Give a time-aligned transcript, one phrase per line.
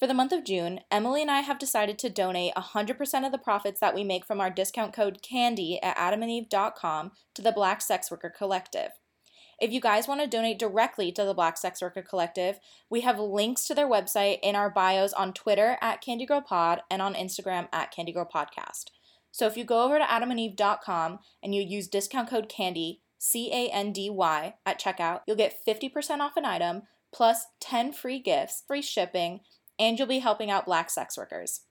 [0.00, 3.38] For the month of June, Emily and I have decided to donate 100% of the
[3.38, 8.10] profits that we make from our discount code CANDY at adamandeve.com to the Black Sex
[8.10, 8.92] Worker Collective.
[9.60, 13.18] If you guys want to donate directly to the Black Sex Worker Collective, we have
[13.18, 17.94] links to their website in our bios on Twitter at CandyGirlPod and on Instagram at
[17.94, 18.84] CandyGirlPodcast.
[19.30, 23.68] So if you go over to adamandeve.com and you use discount code CANDY, C A
[23.68, 28.62] N D Y, at checkout, you'll get 50% off an item plus 10 free gifts,
[28.66, 29.40] free shipping,
[29.80, 31.62] and you'll be helping out black sex workers.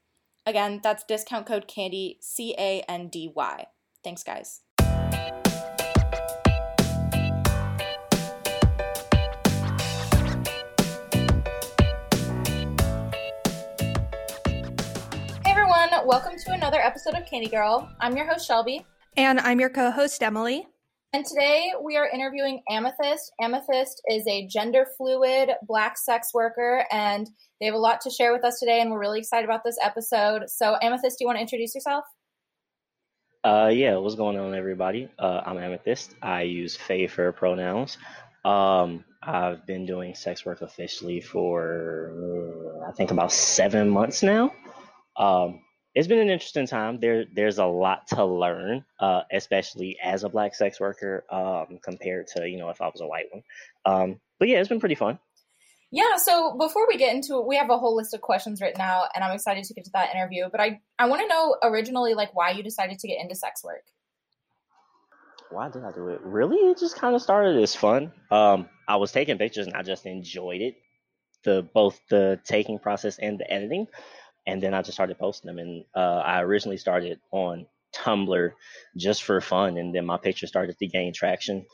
[0.45, 3.67] Again, that's discount code CANDY, C A N D Y.
[4.04, 4.61] Thanks, guys.
[15.45, 17.87] Hey everyone, welcome to another episode of Candy Girl.
[18.01, 18.86] I'm your host, Shelby.
[19.17, 20.65] And I'm your co host, Emily.
[21.11, 23.31] And today we are interviewing Amethyst.
[23.41, 27.27] Amethyst is a gender fluid black sex worker, and
[27.59, 29.77] they have a lot to share with us today, and we're really excited about this
[29.83, 30.43] episode.
[30.50, 32.03] So, Amethyst, do you want to introduce yourself?
[33.44, 35.09] Uh, yeah, what's going on, everybody?
[35.17, 36.14] Uh, I'm Amethyst.
[36.22, 37.97] I use Fae for pronouns.
[38.45, 42.14] Um, I've been doing sex work officially for
[42.84, 44.53] uh, I think about seven months now.
[45.17, 45.62] Um,
[46.00, 47.02] it's been an interesting time.
[47.02, 52.28] There, there's a lot to learn, uh, especially as a black sex worker, um, compared
[52.28, 53.44] to you know if I was a white one.
[53.86, 55.19] Um, but yeah, it's been pretty fun.
[55.91, 56.16] Yeah.
[56.16, 59.09] So before we get into it, we have a whole list of questions written out,
[59.14, 60.45] and I'm excited to get to that interview.
[60.50, 63.61] But I, I want to know originally, like, why you decided to get into sex
[63.61, 63.84] work.
[65.52, 66.22] Why did I do it?
[66.23, 68.13] Really, it just kind of started as fun.
[68.31, 70.75] Um, I was taking pictures and I just enjoyed it,
[71.44, 73.88] the both the taking process and the editing
[74.45, 75.59] and then I just started posting them.
[75.59, 78.52] And uh, I originally started on Tumblr
[78.98, 81.66] just for fun, and then my picture started to gain traction.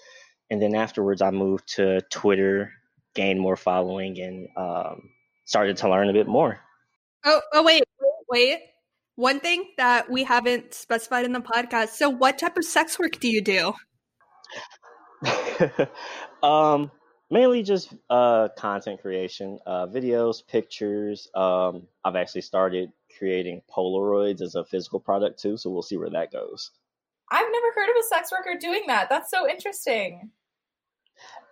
[0.49, 2.71] And then afterwards, I moved to Twitter,
[3.15, 5.09] gained more following, and um,
[5.45, 6.59] started to learn a bit more.
[7.23, 7.83] Oh, oh, wait,
[8.29, 8.59] wait.
[9.15, 11.89] One thing that we haven't specified in the podcast.
[11.89, 13.73] So, what type of sex work do you do?
[16.43, 16.91] um,
[17.29, 21.27] mainly just uh, content creation, uh, videos, pictures.
[21.33, 26.09] Um, I've actually started creating Polaroids as a physical product too, so we'll see where
[26.09, 26.71] that goes.
[27.31, 29.09] I've never heard of a sex worker doing that.
[29.09, 30.29] That's so interesting.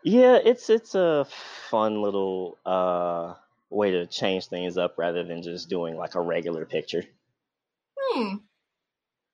[0.03, 1.25] Yeah, it's it's a
[1.69, 3.33] fun little uh,
[3.69, 7.03] way to change things up rather than just doing like a regular picture.
[7.97, 8.35] Hmm,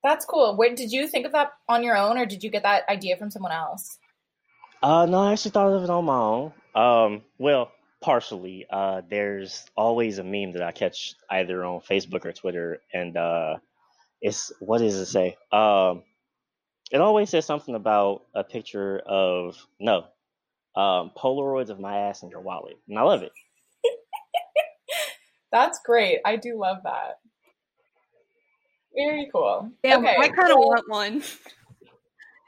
[0.03, 0.55] that's cool.
[0.55, 3.17] Where did you think of that on your own, or did you get that idea
[3.17, 3.97] from someone else?
[4.81, 6.53] Uh, no, I actually thought of it on my own.
[6.75, 8.65] Um, well, partially.
[8.69, 13.57] Uh, there's always a meme that I catch either on Facebook or Twitter, and uh,
[14.21, 15.37] it's what does it say?
[15.51, 16.03] Um,
[16.91, 20.05] it always says something about a picture of no,
[20.75, 23.31] um, Polaroids of my ass in your wallet, and I love it.
[25.51, 26.19] That's great.
[26.25, 27.19] I do love that.
[28.95, 29.71] Very cool.
[29.83, 31.23] Yeah, okay, I kind of well, want one.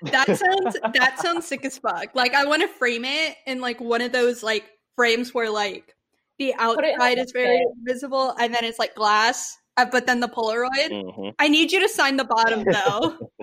[0.03, 2.15] That sounds that sounds sick as fuck.
[2.15, 5.95] Like I want to frame it in like one of those like frames where like
[6.39, 10.89] the outside is very visible and then it's like glass, uh, but then the Polaroid.
[10.89, 11.29] Mm-hmm.
[11.37, 13.17] I need you to sign the bottom though.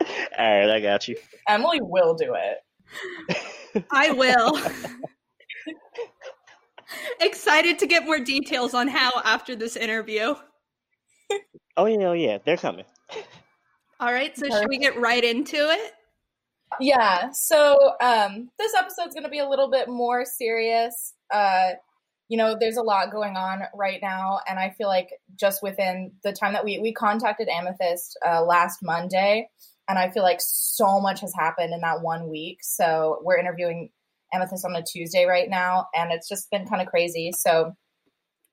[0.38, 1.16] All right, I got you.
[1.48, 2.58] Emily will do it.
[3.90, 4.58] I will.
[7.20, 10.34] Excited to get more details on how after this interview.
[11.76, 12.84] Oh yeah, oh yeah, they're coming.
[14.00, 15.92] All right, so should we get right into it?
[16.80, 17.32] Yeah.
[17.32, 21.12] So um, this episode's going to be a little bit more serious.
[21.30, 21.72] Uh,
[22.30, 26.12] you know, there's a lot going on right now, and I feel like just within
[26.24, 29.50] the time that we we contacted Amethyst uh, last Monday,
[29.86, 32.60] and I feel like so much has happened in that one week.
[32.62, 33.90] So we're interviewing
[34.32, 37.32] Amethyst on a Tuesday right now, and it's just been kind of crazy.
[37.32, 37.76] So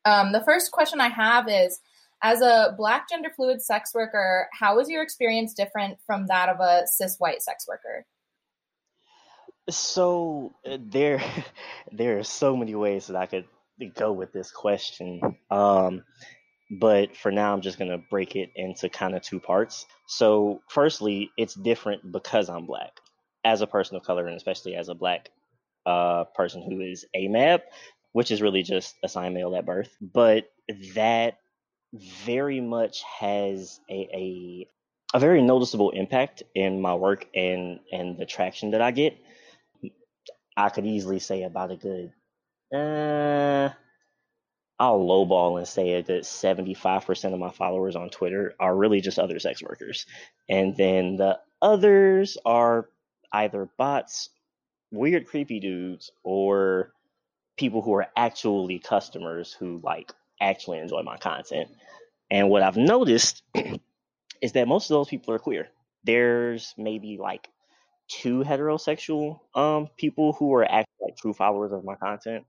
[0.03, 1.79] um, the first question I have is
[2.23, 6.59] as a black gender fluid sex worker, how was your experience different from that of
[6.59, 8.05] a cis white sex worker?
[9.69, 11.21] So uh, there,
[11.91, 13.45] there are so many ways that I could
[13.95, 15.21] go with this question.
[15.51, 16.03] Um,
[16.79, 19.85] but for now, I'm just gonna break it into kind of two parts.
[20.07, 22.91] So, firstly, it's different because I'm black,
[23.45, 25.29] as a person of color, and especially as a black
[25.85, 27.61] uh, person who is AMAB,
[28.11, 29.89] which is really just assigned male at birth.
[30.01, 30.49] But
[30.95, 31.37] that
[31.93, 34.69] very much has a, a
[35.13, 39.17] a very noticeable impact in my work and and the traction that I get.
[40.55, 42.11] I could easily say about a good
[42.73, 43.69] uh
[44.79, 49.39] I'll lowball and say that 75% of my followers on Twitter are really just other
[49.39, 50.05] sex workers.
[50.47, 52.87] And then the others are
[53.31, 54.29] either bots,
[54.91, 56.91] weird creepy dudes, or
[57.57, 61.69] people who are actually customers who like actually enjoy my content.
[62.31, 63.43] And what I've noticed
[64.41, 65.69] is that most of those people are queer.
[66.03, 67.47] There's maybe like
[68.09, 72.45] two heterosexual um people who are actually like true followers of my content.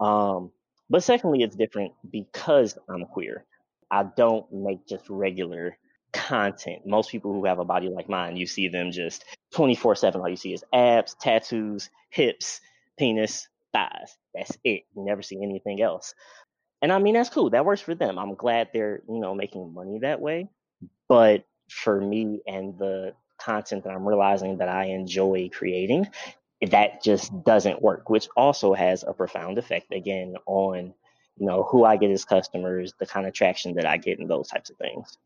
[0.00, 0.52] Um,
[0.90, 3.44] but secondly, it's different because I'm queer.
[3.90, 5.76] I don't make just regular
[6.12, 6.86] content.
[6.86, 9.24] Most people who have a body like mine, you see them just
[9.54, 10.20] 24 7.
[10.20, 12.60] All you see is abs, tattoos, hips,
[12.98, 14.16] penis, thighs.
[14.34, 14.84] That's it.
[14.94, 16.14] You never see anything else.
[16.84, 17.48] And I mean, that's cool.
[17.48, 18.18] That works for them.
[18.18, 20.50] I'm glad they're, you know, making money that way.
[21.08, 26.08] But for me and the content that I'm realizing that I enjoy creating,
[26.60, 30.92] that just doesn't work, which also has a profound effect again on,
[31.38, 34.28] you know, who I get as customers, the kind of traction that I get, and
[34.28, 35.16] those types of things.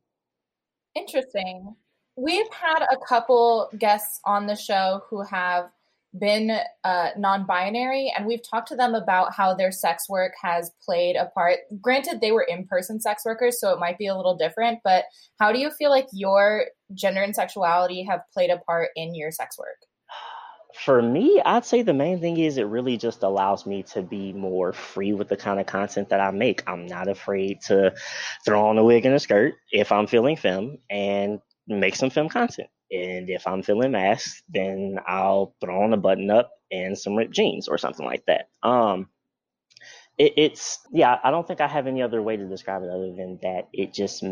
[0.94, 1.74] Interesting.
[2.14, 5.70] We've had a couple guests on the show who have
[6.18, 10.70] been uh, non binary, and we've talked to them about how their sex work has
[10.84, 11.58] played a part.
[11.80, 15.04] Granted, they were in person sex workers, so it might be a little different, but
[15.38, 19.30] how do you feel like your gender and sexuality have played a part in your
[19.30, 19.76] sex work?
[20.74, 24.32] For me, I'd say the main thing is it really just allows me to be
[24.32, 26.62] more free with the kind of content that I make.
[26.68, 27.94] I'm not afraid to
[28.44, 32.28] throw on a wig and a skirt if I'm feeling femme and make some film
[32.28, 32.68] content.
[32.90, 37.34] And if I'm feeling masked, then I'll throw on a button up and some ripped
[37.34, 38.48] jeans or something like that.
[38.62, 39.08] Um,
[40.16, 43.12] it, it's yeah, I don't think I have any other way to describe it other
[43.14, 44.24] than that it just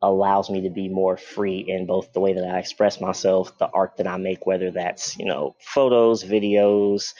[0.00, 3.68] allows me to be more free in both the way that I express myself, the
[3.68, 7.14] art that I make, whether that's you know photos, videos,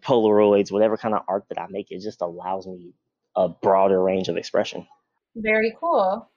[0.00, 1.90] Polaroids, whatever kind of art that I make.
[1.90, 2.94] It just allows me
[3.36, 4.86] a broader range of expression.
[5.36, 6.28] Very cool.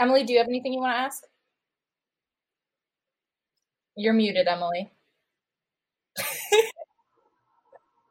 [0.00, 1.22] Emily, do you have anything you want to ask?
[3.96, 4.90] You're muted, Emily.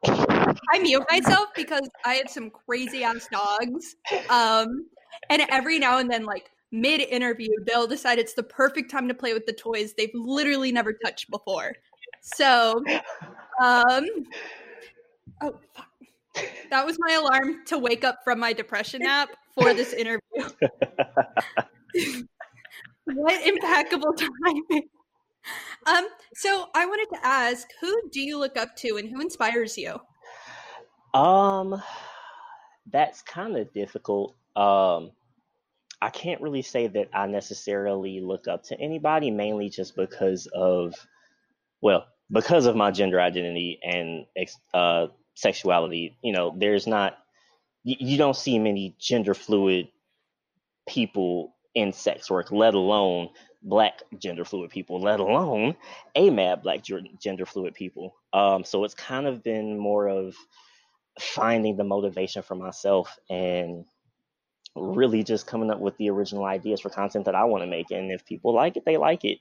[0.04, 3.96] I mute myself because I have some crazy ass dogs.
[4.28, 4.86] Um,
[5.30, 9.14] and every now and then, like mid interview, they'll decide it's the perfect time to
[9.14, 11.72] play with the toys they've literally never touched before.
[12.22, 12.82] So,
[13.62, 14.06] um,
[15.42, 15.86] oh, fuck.
[16.70, 20.20] That was my alarm to wake up from my depression nap for this interview.
[23.04, 24.88] what impeccable timing.
[25.86, 29.78] Um, so I wanted to ask, who do you look up to and who inspires
[29.78, 30.00] you?
[31.14, 31.82] Um,
[32.90, 34.34] that's kind of difficult.
[34.54, 35.12] Um,
[36.00, 40.94] I can't really say that I necessarily look up to anybody, mainly just because of,
[41.80, 44.26] well, because of my gender identity and
[44.74, 46.18] uh, sexuality.
[46.22, 47.16] You know, there's not,
[47.82, 49.88] you, you don't see many gender fluid
[50.86, 53.28] people in sex work, let alone
[53.62, 55.76] black gender fluid people, let alone
[56.16, 56.80] AMAB black
[57.20, 58.16] gender fluid people.
[58.32, 60.34] Um, so it's kind of been more of
[61.20, 63.84] finding the motivation for myself and
[64.74, 67.90] really just coming up with the original ideas for content that I want to make.
[67.90, 69.38] And if people like it, they like it.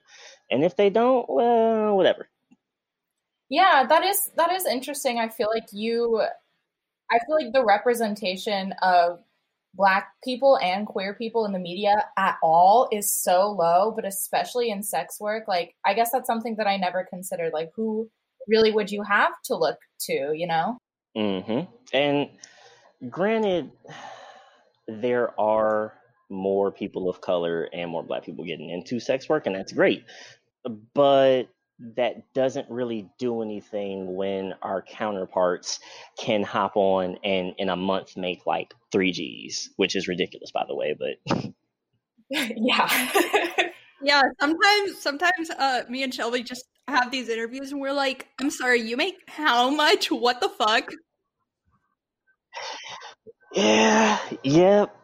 [0.52, 2.28] And if they don't, well, whatever.
[3.50, 5.20] Yeah, that is that is interesting.
[5.20, 6.22] I feel like you
[7.12, 9.20] I feel like the representation of
[9.75, 14.69] black people and queer people in the media at all is so low, but especially
[14.69, 17.51] in sex work, like I guess that's something that I never considered.
[17.54, 18.10] Like who
[18.48, 20.77] really would you have to look to, you know?
[21.16, 21.68] Mhm.
[21.94, 22.30] And
[23.10, 23.72] granted
[24.88, 25.94] there are
[26.30, 30.04] more people of color and more black people getting into sex work and that's great.
[30.94, 35.80] But that doesn't really do anything when our counterparts
[36.18, 40.64] can hop on and in a month make like three G's, which is ridiculous, by
[40.68, 40.96] the way.
[40.98, 41.36] But
[42.30, 43.12] yeah,
[44.02, 44.22] yeah.
[44.40, 48.82] Sometimes, sometimes, uh, me and Shelby just have these interviews, and we're like, "I'm sorry,
[48.82, 50.12] you make how much?
[50.12, 50.92] What the fuck?"
[53.54, 54.20] Yeah.
[54.44, 54.96] Yep.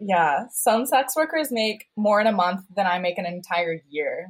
[0.00, 0.46] Yeah.
[0.50, 4.28] Some sex workers make more in a month than I make an entire year.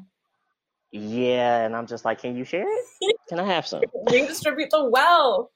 [0.96, 3.16] Yeah, and I'm just like, can you share it?
[3.28, 3.82] Can I have some?
[4.12, 5.50] Redistribute the wealth.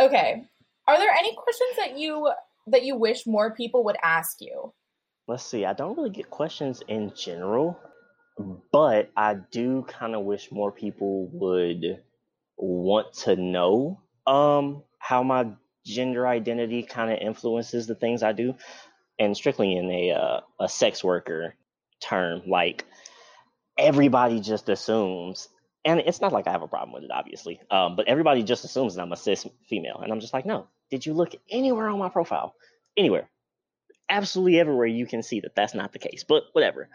[0.00, 0.44] okay.
[0.88, 2.32] Are there any questions that you
[2.68, 4.72] that you wish more people would ask you?
[5.28, 5.66] Let's see.
[5.66, 7.78] I don't really get questions in general,
[8.72, 12.02] but I do kind of wish more people would
[12.56, 15.48] want to know um how my
[15.84, 18.54] gender identity kind of influences the things I do,
[19.18, 21.56] and strictly in a uh, a sex worker
[22.02, 22.86] term, like
[23.78, 25.48] everybody just assumes,
[25.84, 28.64] and it's not like I have a problem with it, obviously, um, but everybody just
[28.64, 30.66] assumes that I'm a cis female, and I'm just like, no.
[30.90, 32.54] Did you look anywhere on my profile?
[32.98, 33.30] Anywhere,
[34.10, 36.22] absolutely everywhere you can see that that's not the case.
[36.22, 36.88] But whatever.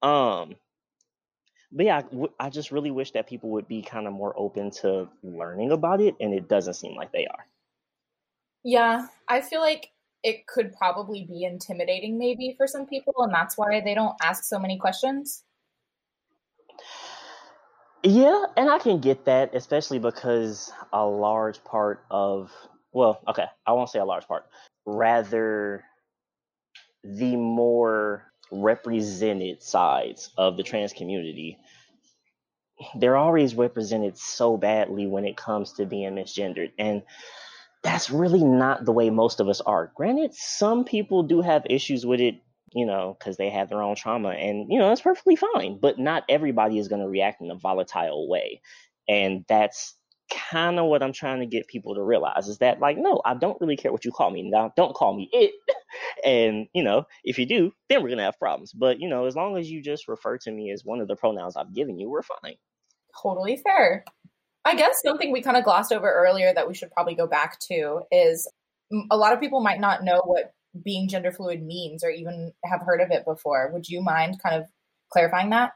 [0.00, 0.54] Um,
[1.72, 2.02] but yeah,
[2.38, 6.00] I just really wish that people would be kind of more open to learning about
[6.00, 7.46] it, and it doesn't seem like they are.
[8.62, 9.88] Yeah, I feel like
[10.22, 14.44] it could probably be intimidating, maybe for some people, and that's why they don't ask
[14.44, 15.42] so many questions.
[18.02, 22.50] Yeah, and I can get that, especially because a large part of,
[22.92, 24.46] well, okay, I won't say a large part,
[24.86, 25.84] rather
[27.04, 31.58] the more represented sides of the trans community
[32.96, 37.02] they're always represented so badly when it comes to being misgendered and
[37.82, 39.90] that's really not the way most of us are.
[39.96, 42.36] Granted some people do have issues with it
[42.74, 45.98] you know because they have their own trauma and you know that's perfectly fine but
[45.98, 48.60] not everybody is going to react in a volatile way
[49.08, 49.94] and that's
[50.32, 53.34] kind of what I'm trying to get people to realize is that like no, I
[53.34, 54.48] don't really care what you call me.
[54.48, 55.52] Now don't call me it.
[56.24, 58.72] and you know, if you do, then we're gonna have problems.
[58.72, 61.16] But you know, as long as you just refer to me as one of the
[61.16, 62.54] pronouns I've given you, we're fine.
[63.22, 64.04] Totally fair.
[64.64, 67.58] I guess something we kind of glossed over earlier that we should probably go back
[67.70, 68.48] to is
[69.10, 70.52] a lot of people might not know what
[70.84, 73.70] being gender fluid means or even have heard of it before.
[73.72, 74.68] Would you mind kind of
[75.10, 75.72] clarifying that?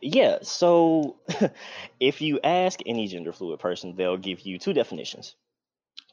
[0.00, 1.16] Yeah, so
[2.00, 5.34] if you ask any gender fluid person, they'll give you two definitions.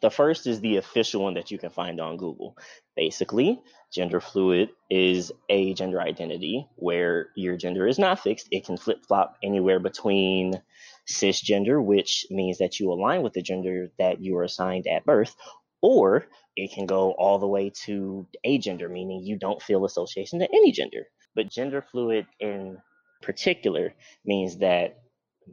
[0.01, 2.57] The first is the official one that you can find on Google.
[2.95, 3.61] Basically,
[3.91, 8.47] gender fluid is a gender identity where your gender is not fixed.
[8.51, 10.61] It can flip flop anywhere between
[11.07, 15.35] cisgender, which means that you align with the gender that you were assigned at birth,
[15.81, 20.47] or it can go all the way to agender, meaning you don't feel association to
[20.53, 21.05] any gender.
[21.35, 22.77] But gender fluid in
[23.21, 23.93] particular
[24.25, 24.99] means that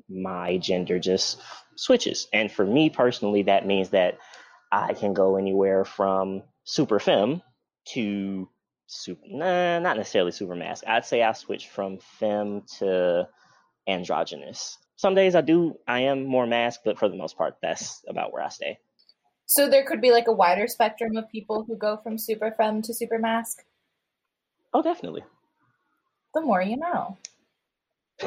[0.09, 1.41] my gender just
[1.77, 2.29] switches.
[2.33, 4.19] And for me personally, that means that
[4.73, 7.43] I can go anywhere from super femme
[7.91, 8.49] to
[8.87, 10.85] super, nah, not necessarily super masc.
[10.87, 13.29] I'd say I switch from femme to
[13.87, 14.79] androgynous.
[14.97, 18.33] Some days I do, I am more masc, but for the most part, that's about
[18.33, 18.79] where I stay.
[19.47, 22.83] So there could be like a wider spectrum of people who go from super femme
[22.83, 23.65] to super masc.
[24.75, 25.23] Oh, definitely.
[26.35, 27.17] The more you know.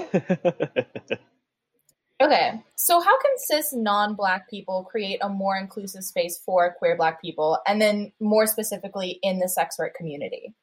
[2.21, 6.95] okay, so how can cis non black people create a more inclusive space for queer
[6.95, 10.53] black people, and then more specifically in the sex work community?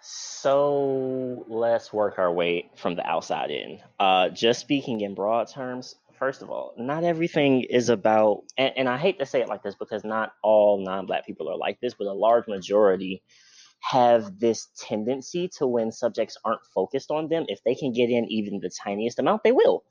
[0.00, 3.80] So let's work our way from the outside in.
[3.98, 8.88] Uh, just speaking in broad terms, first of all, not everything is about, and, and
[8.88, 11.80] I hate to say it like this because not all non black people are like
[11.80, 13.22] this, but a large majority
[13.80, 18.24] have this tendency to when subjects aren't focused on them, if they can get in
[18.26, 19.84] even the tiniest amount, they will.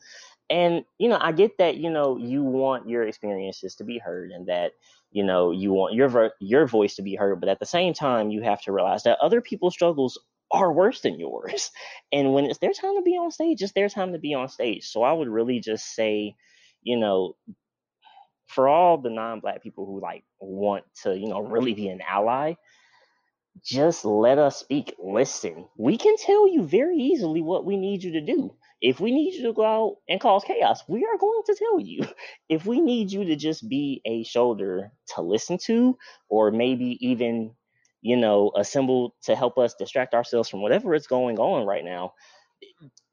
[0.49, 4.31] And, you know, I get that, you know, you want your experiences to be heard
[4.31, 4.71] and that,
[5.11, 8.29] you know, you want your your voice to be heard, but at the same time,
[8.29, 10.19] you have to realize that other people's struggles
[10.51, 11.71] are worse than yours.
[12.11, 14.47] And when it's their time to be on stage, it's their time to be on
[14.47, 14.85] stage.
[14.85, 16.35] So I would really just say,
[16.81, 17.35] you know,
[18.47, 22.53] for all the non-black people who like want to, you know, really be an ally,
[23.63, 24.95] just let us speak.
[24.99, 28.55] Listen, we can tell you very easily what we need you to do.
[28.81, 31.79] If we need you to go out and cause chaos, we are going to tell
[31.79, 32.03] you.
[32.49, 35.97] If we need you to just be a shoulder to listen to,
[36.29, 37.55] or maybe even,
[38.01, 41.83] you know, a symbol to help us distract ourselves from whatever is going on right
[41.83, 42.13] now,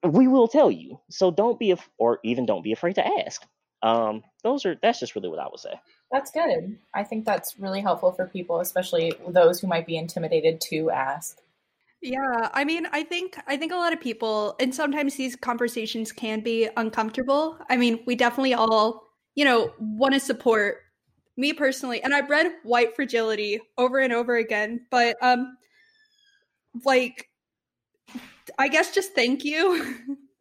[0.03, 1.01] we will tell you.
[1.11, 3.43] So don't be, af- or even don't be afraid to ask.
[3.83, 5.75] Um, those are that's just really what I would say.
[6.11, 6.79] That's good.
[6.95, 11.39] I think that's really helpful for people, especially those who might be intimidated to ask.
[12.01, 16.13] Yeah, I mean, I think I think a lot of people and sometimes these conversations
[16.13, 17.59] can be uncomfortable.
[17.69, 19.03] I mean, we definitely all,
[19.35, 20.79] you know, want to support
[21.37, 22.03] me personally.
[22.03, 25.57] And I've read White Fragility over and over again, but um
[26.85, 27.29] like
[28.59, 29.97] I guess just thank you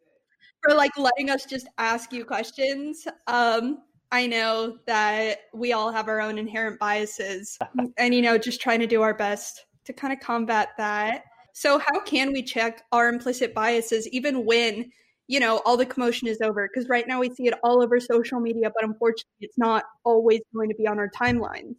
[0.64, 3.08] for like letting us just ask you questions.
[3.28, 3.80] Um
[4.14, 7.58] I know that we all have our own inherent biases
[7.98, 11.24] and, you know, just trying to do our best to kind of combat that.
[11.54, 14.92] So, how can we check our implicit biases even when,
[15.28, 16.70] you know, all the commotion is over?
[16.72, 20.42] Because right now we see it all over social media, but unfortunately, it's not always
[20.54, 21.76] going to be on our timelines.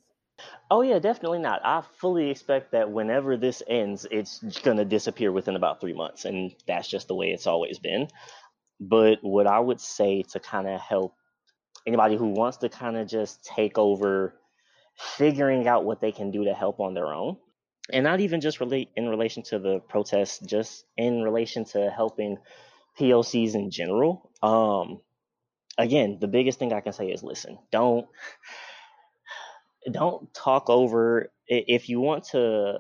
[0.71, 1.61] Oh, yeah, definitely not.
[1.65, 6.25] I fully expect that whenever this ends, it's going to disappear within about three months.
[6.25, 8.09] And that's just the way it's always been.
[8.81, 11.15] But what I would say to kind of help
[11.87, 14.35] anybody who wants to kind of just take over
[14.97, 17.37] figuring out what they can do to help on their own
[17.93, 22.39] and not even just relate in relation to the protests just in relation to helping
[22.99, 25.01] pocs in general um
[25.79, 28.07] again the biggest thing i can say is listen don't
[29.91, 32.79] don't talk over if you want to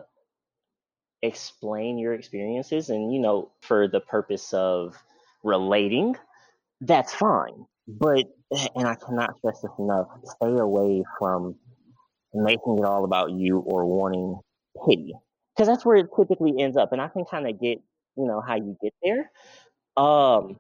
[1.23, 4.95] explain your experiences and you know for the purpose of
[5.43, 6.15] relating
[6.83, 7.67] that's fine.
[7.89, 8.27] But
[8.77, 11.57] and i cannot stress this enough stay away from
[12.35, 14.41] making it all about you or wanting
[14.87, 15.15] pity
[15.55, 17.81] because that's where it typically ends up and i can kind of get
[18.17, 19.31] you know how you get there
[19.97, 20.57] um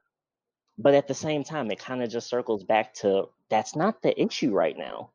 [0.78, 4.20] but at the same time it kind of just circles back to that's not the
[4.20, 5.10] issue right now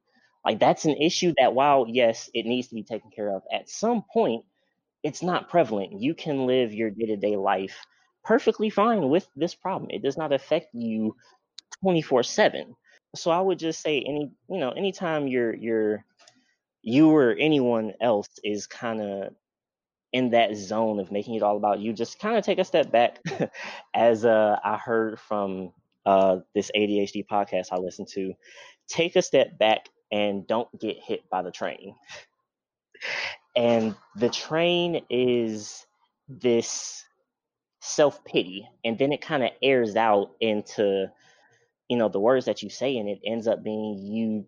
[0.46, 3.70] like that's an issue that while yes it needs to be taken care of at
[3.70, 4.44] some point
[5.04, 6.02] it's not prevalent.
[6.02, 7.86] You can live your day to day life
[8.24, 9.90] perfectly fine with this problem.
[9.92, 11.16] It does not affect you
[11.82, 12.76] 24 7.
[13.16, 16.06] So I would just say any you know, anytime you're you're
[16.82, 19.34] you or anyone else is kind of
[20.12, 22.92] in that zone of making it all about you, just kind of take a step
[22.92, 23.20] back.
[23.94, 25.72] As uh, I heard from
[26.06, 28.34] uh, this ADHD podcast I listened to,
[28.88, 31.96] take a step back and don't get hit by the train
[33.56, 35.86] and the train is
[36.28, 37.04] this
[37.82, 41.08] self pity, and then it kind of airs out into
[41.88, 44.46] you know the words that you say, and it ends up being you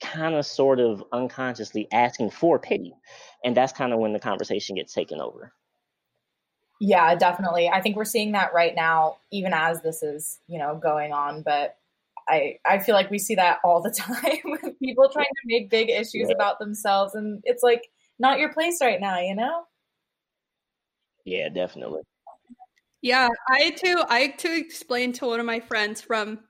[0.00, 2.94] kind of sort of unconsciously asking for pity,
[3.44, 5.52] and that's kind of when the conversation gets taken over.
[6.80, 7.68] Yeah, definitely.
[7.68, 11.42] I think we're seeing that right now, even as this is, you know, going on.
[11.42, 11.76] But
[12.28, 15.70] I I feel like we see that all the time with people trying to make
[15.70, 16.34] big issues yeah.
[16.34, 17.88] about themselves, and it's like
[18.18, 19.64] not your place right now, you know?
[21.24, 22.02] Yeah, definitely.
[23.02, 26.40] Yeah, I too, I had to explain to one of my friends from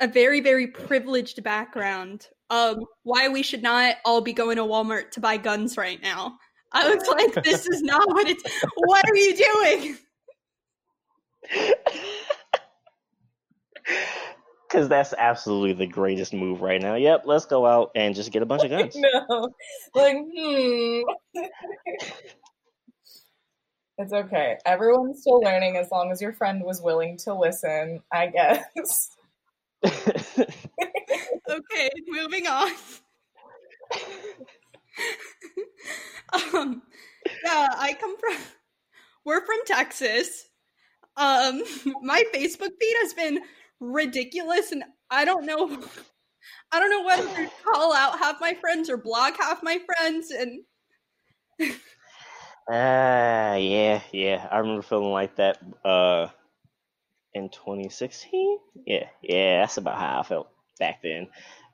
[0.00, 5.10] a very very privileged background um why we should not all be going to Walmart
[5.12, 6.38] to buy guns right now.
[6.72, 8.42] I was like, this is not what it's
[8.76, 9.98] what are you doing?
[14.68, 16.96] Because that's absolutely the greatest move right now.
[16.96, 18.96] Yep, let's go out and just get a bunch of guns.
[18.96, 19.54] no,
[19.94, 21.00] like hmm.
[23.98, 24.58] it's okay.
[24.66, 28.02] Everyone's still learning as long as your friend was willing to listen.
[28.12, 29.10] I guess.
[31.50, 32.70] okay, moving on.
[36.54, 36.82] um,
[37.44, 38.36] yeah, I come from.
[39.24, 40.48] We're from Texas.
[41.16, 41.62] Um,
[42.02, 43.40] my Facebook feed has been
[43.80, 45.82] ridiculous and I don't know
[46.72, 50.30] I don't know whether to call out half my friends or block half my friends
[50.30, 50.60] and
[52.68, 54.48] Ah, uh, yeah, yeah.
[54.50, 56.28] I remember feeling like that uh
[57.34, 58.58] in 2016.
[58.86, 61.28] Yeah, yeah, that's about how I felt back then.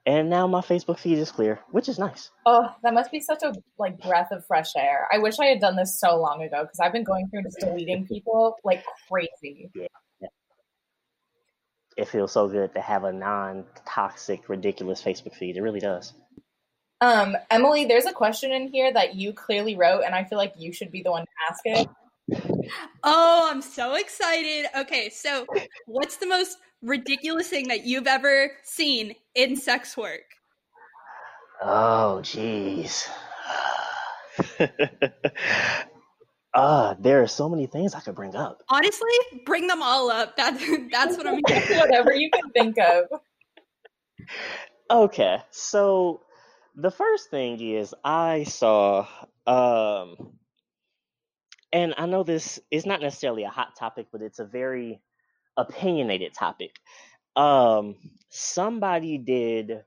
[0.04, 2.30] And now my Facebook feed is clear, which is nice.
[2.44, 5.06] Oh, that must be such a like breath of fresh air.
[5.12, 7.60] I wish I had done this so long ago because I've been going through just
[7.60, 9.70] deleting people like crazy.
[9.74, 9.86] Yeah
[11.96, 15.56] it feels so good to have a non-toxic, ridiculous Facebook feed.
[15.56, 16.14] It really does.
[17.00, 20.54] Um, Emily, there's a question in here that you clearly wrote, and I feel like
[20.56, 21.88] you should be the one to ask it.
[23.02, 24.66] Oh, I'm so excited.
[24.76, 25.44] Okay, so
[25.86, 30.24] what's the most ridiculous thing that you've ever seen in sex work?
[31.62, 33.08] Oh, jeez.
[36.54, 38.62] Uh, there are so many things I could bring up.
[38.68, 39.08] Honestly,
[39.46, 40.36] bring them all up.
[40.36, 40.58] That
[40.90, 41.40] that's what I'm
[41.78, 43.04] Whatever you can think of.
[44.90, 46.20] Okay, so
[46.74, 49.06] the first thing is I saw
[49.46, 50.32] um
[51.72, 55.00] and I know this is not necessarily a hot topic, but it's a very
[55.56, 56.78] opinionated topic.
[57.36, 57.96] Um
[58.30, 59.82] somebody did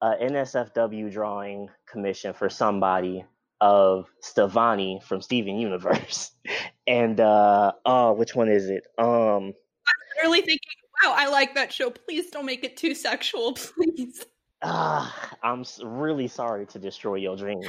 [0.00, 3.24] a NSFW drawing commission for somebody
[3.60, 6.30] of Stevonnie from Steven Universe.
[6.86, 8.86] And uh oh, which one is it?
[8.98, 9.54] Um
[9.86, 11.90] I'm literally thinking, wow, I like that show.
[11.90, 14.24] Please don't make it too sexual, please.
[14.62, 15.10] Uh,
[15.42, 17.66] I'm really sorry to destroy your dreams.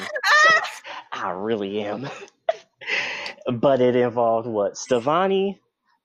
[1.12, 2.10] I really am.
[3.54, 4.76] but it involved what?
[4.76, 5.60] Stevonnie,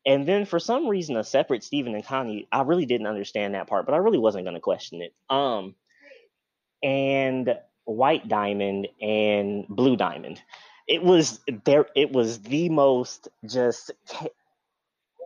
[0.06, 2.48] and then for some reason a separate Steven and Connie.
[2.50, 5.14] I really didn't understand that part, but I really wasn't going to question it.
[5.28, 5.74] Um,
[6.82, 10.40] and White Diamond and Blue Diamond.
[10.86, 11.86] It was there.
[11.94, 13.92] It was the most just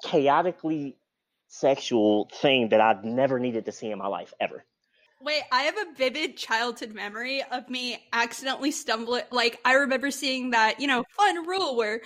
[0.05, 0.97] chaotically
[1.49, 4.65] sexual thing that I've never needed to see in my life ever.
[5.21, 9.23] Wait, I have a vivid childhood memory of me accidentally stumbling.
[9.31, 12.03] Like, I remember seeing that, you know, fun rule where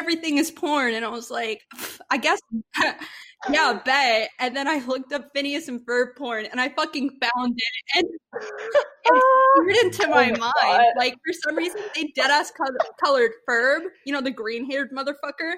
[0.00, 0.94] everything is porn.
[0.94, 1.62] And I was like,
[2.10, 2.40] I guess,
[3.50, 4.30] yeah, bet.
[4.38, 7.96] And then I looked up Phineas and Ferb porn and I fucking found it.
[7.96, 8.08] And
[9.68, 10.52] it into oh my oh my mind.
[10.56, 10.84] God.
[10.96, 12.52] Like, for some reason, they dead ass
[13.02, 15.54] colored Ferb, you know, the green haired motherfucker.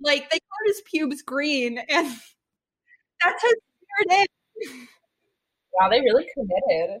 [0.00, 1.78] Like, they colored his pubes green.
[1.78, 2.06] And
[3.24, 4.28] that's how weird it
[4.64, 4.78] is.
[5.72, 7.00] Wow, they really committed.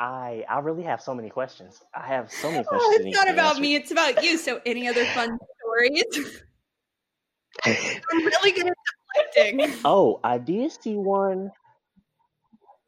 [0.00, 1.78] I I really have so many questions.
[1.94, 2.94] I have so many questions.
[2.94, 3.60] Oh, it's not about answer.
[3.60, 3.74] me.
[3.74, 4.38] It's about you.
[4.38, 6.42] So, any other fun stories?
[7.66, 8.74] I'm really good at
[9.34, 9.76] deflecting.
[9.84, 11.50] Oh, I did see one.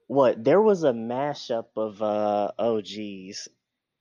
[0.07, 0.43] What?
[0.43, 3.47] There was a mashup of uh oh geez.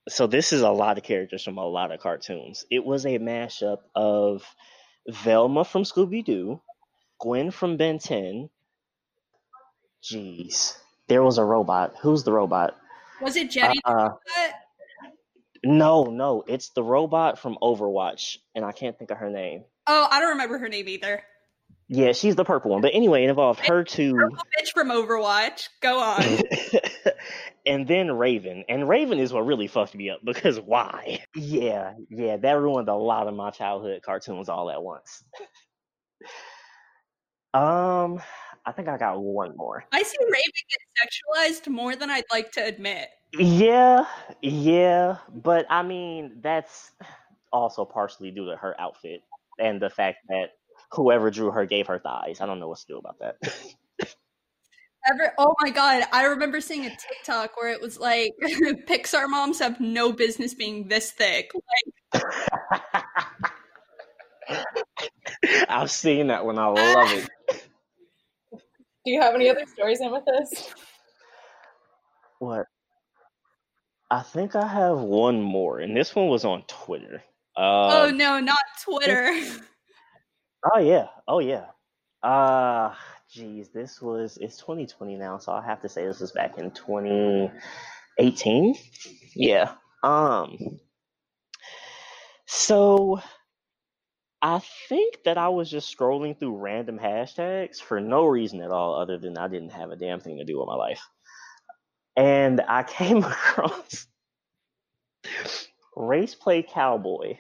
[0.07, 2.65] So this is a lot of characters from a lot of cartoons.
[2.71, 4.43] It was a mashup of
[5.07, 6.61] Velma from Scooby Doo,
[7.19, 8.49] Gwen from Ben 10.
[10.01, 10.75] Jeez.
[11.07, 11.95] There was a robot.
[12.01, 12.75] Who's the robot?
[13.21, 13.79] Was it Jenny?
[13.85, 14.09] Uh,
[15.63, 16.43] no, no.
[16.47, 19.63] It's the robot from Overwatch, and I can't think of her name.
[19.87, 21.23] Oh, I don't remember her name either.
[21.93, 22.81] Yeah, she's the purple one.
[22.81, 24.15] But anyway, it involved her too.
[24.15, 25.67] Purple bitch from Overwatch.
[25.81, 26.23] Go on.
[27.65, 28.63] and then Raven.
[28.69, 31.19] And Raven is what really fucked me up because why?
[31.35, 35.21] Yeah, yeah, that ruined a lot of my childhood cartoons all at once.
[37.53, 38.21] um,
[38.65, 39.85] I think I got one more.
[39.91, 43.09] I see Raven get sexualized more than I'd like to admit.
[43.33, 44.05] Yeah,
[44.41, 46.91] yeah, but I mean that's
[47.53, 49.23] also partially due to her outfit
[49.59, 50.51] and the fact that
[50.91, 52.41] whoever drew her gave her thighs.
[52.41, 53.37] I don't know what to do about that.
[55.11, 58.33] Ever, oh my god, I remember seeing a TikTok where it was like
[58.87, 61.49] Pixar moms have no business being this thick.
[62.13, 62.23] Like
[65.69, 66.59] I've seen that one.
[66.59, 67.29] I love it.
[69.05, 70.73] Do you have any other stories in with this?
[72.39, 72.65] What?
[74.09, 77.21] I think I have one more, and this one was on Twitter.
[77.55, 79.31] Uh, oh no, not Twitter.
[80.73, 81.65] oh yeah, oh yeah.
[82.23, 82.95] Uh
[83.31, 86.71] geez, this was it's 2020 now, so I have to say this was back in
[86.71, 88.75] 2018.
[89.35, 89.73] Yeah.
[90.03, 90.57] Um.
[92.47, 93.21] So
[94.41, 98.95] I think that I was just scrolling through random hashtags for no reason at all,
[98.95, 101.01] other than I didn't have a damn thing to do with my life.
[102.15, 104.07] And I came across
[105.95, 107.37] Race Play Cowboy.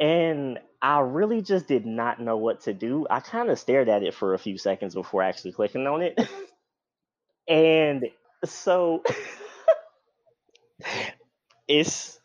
[0.00, 3.06] And I really just did not know what to do.
[3.10, 6.18] I kind of stared at it for a few seconds before actually clicking on it.
[7.48, 8.04] and
[8.44, 9.02] so
[11.68, 12.20] it's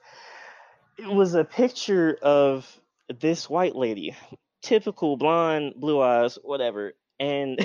[0.99, 2.79] it was a picture of
[3.19, 4.15] this white lady,
[4.62, 7.60] typical blonde, blue eyes, whatever, and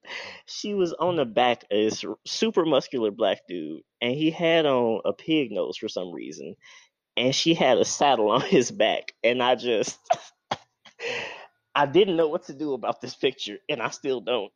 [0.46, 5.00] she was on the back of this super muscular black dude, and he had on
[5.04, 6.56] a pig nose for some reason,
[7.16, 9.98] and she had a saddle on his back, and I just.
[11.76, 14.52] I didn't know what to do about this picture, and I still don't.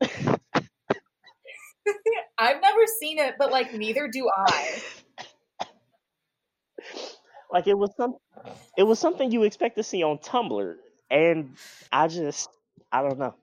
[2.39, 4.81] I've never seen it, but like neither do I.
[7.51, 8.17] Like it was some,
[8.77, 10.75] it was something you expect to see on Tumblr,
[11.11, 11.57] and
[11.93, 12.49] I just,
[12.93, 13.35] I don't know.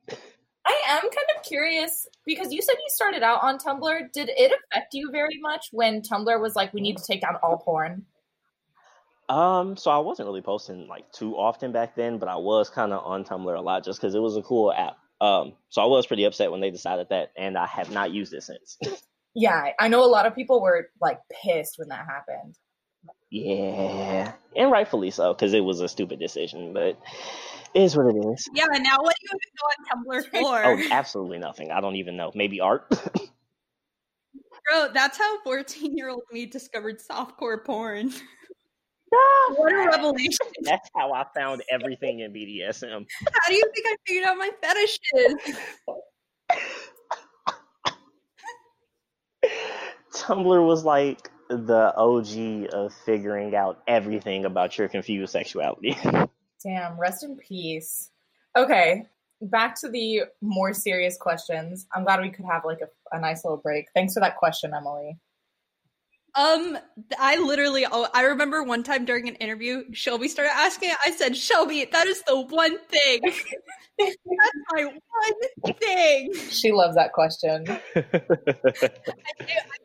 [0.66, 4.12] I am kind of curious because you said you started out on Tumblr.
[4.14, 7.36] Did it affect you very much when Tumblr was like, we need to take down
[7.44, 8.06] all porn?
[9.30, 12.94] Um, so I wasn't really posting like too often back then, but I was kind
[12.94, 14.98] of on Tumblr a lot just because it was a cool app.
[15.22, 18.34] Um, so I was pretty upset when they decided that, and I have not used
[18.34, 18.78] it since.
[19.36, 22.56] yeah, I know a lot of people were like pissed when that happened.
[23.32, 26.98] Yeah, and rightfully so because it was a stupid decision, but
[27.74, 28.48] it is what it is.
[28.54, 30.64] Yeah, now what do you go on Tumblr oh, for?
[30.66, 31.72] oh, absolutely nothing.
[31.72, 32.32] I don't even know.
[32.36, 32.88] Maybe art.
[34.70, 38.12] Bro, that's how fourteen-year-old me discovered softcore porn.
[39.56, 40.36] What a revelation!
[40.64, 43.06] That's how I found everything in BDSM.
[43.32, 45.58] How do you think I figured out my fetishes?
[50.14, 55.98] Tumblr was like the OG of figuring out everything about your confused sexuality.
[56.64, 58.10] Damn, rest in peace.
[58.58, 59.06] Okay,
[59.42, 61.86] back to the more serious questions.
[61.94, 63.88] I'm glad we could have like a, a nice little break.
[63.94, 65.18] Thanks for that question, Emily.
[66.36, 66.78] Um,
[67.18, 70.92] I literally, oh, I remember one time during an interview, Shelby started asking.
[71.06, 73.22] I said, "Shelby, that is the one thing.
[73.98, 74.18] That's
[74.74, 77.66] my one thing." She loves that question.
[77.96, 79.85] I, I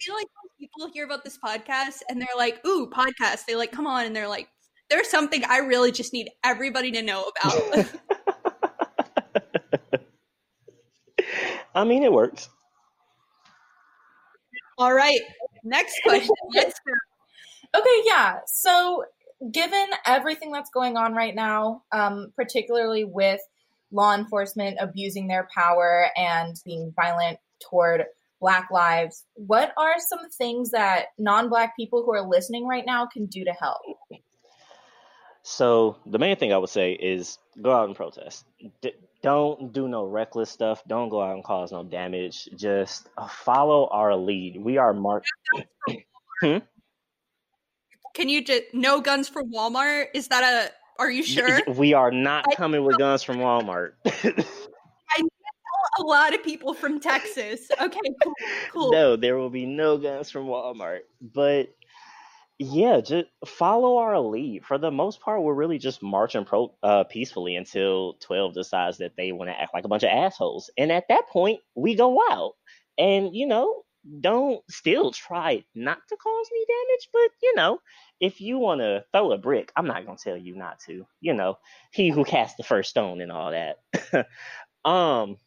[0.00, 0.26] feel like
[0.58, 4.14] people hear about this podcast and they're like, "Ooh, podcast!" They like come on and
[4.14, 4.48] they're like,
[4.88, 7.86] "There's something I really just need everybody to know about."
[11.74, 12.48] I mean, it works.
[14.78, 15.20] All right,
[15.62, 16.34] next question.
[16.54, 17.80] Let's go.
[17.80, 18.38] Okay, yeah.
[18.46, 19.04] So,
[19.52, 23.40] given everything that's going on right now, um, particularly with
[23.92, 28.04] law enforcement abusing their power and being violent toward
[28.40, 33.06] Black lives, what are some things that non Black people who are listening right now
[33.06, 33.80] can do to help?
[35.42, 38.44] So, the main thing I would say is go out and protest.
[38.82, 40.82] D- don't do no reckless stuff.
[40.86, 42.48] Don't go out and cause no damage.
[42.56, 44.62] Just uh, follow our lead.
[44.62, 45.28] We are marked.
[46.40, 46.58] hmm?
[48.14, 50.06] Can you just no guns for Walmart?
[50.14, 50.72] Is that a?
[51.00, 51.60] Are you sure?
[51.68, 53.92] We are not coming with guns from Walmart.
[55.98, 57.68] A lot of people from Texas.
[57.80, 58.32] Okay, cool,
[58.72, 58.92] cool.
[58.92, 61.00] No, there will be no guns from Walmart.
[61.20, 61.74] But
[62.58, 64.66] yeah, just follow our lead.
[64.66, 69.16] For the most part, we're really just marching pro uh, peacefully until Twelve decides that
[69.16, 72.20] they want to act like a bunch of assholes, and at that point, we go
[72.30, 72.52] out.
[72.98, 73.84] And you know,
[74.20, 77.80] don't still try not to cause me damage, but you know,
[78.20, 81.06] if you want to throw a brick, I'm not gonna tell you not to.
[81.22, 81.58] You know,
[81.92, 84.26] he who cast the first stone and all that.
[84.84, 85.38] um,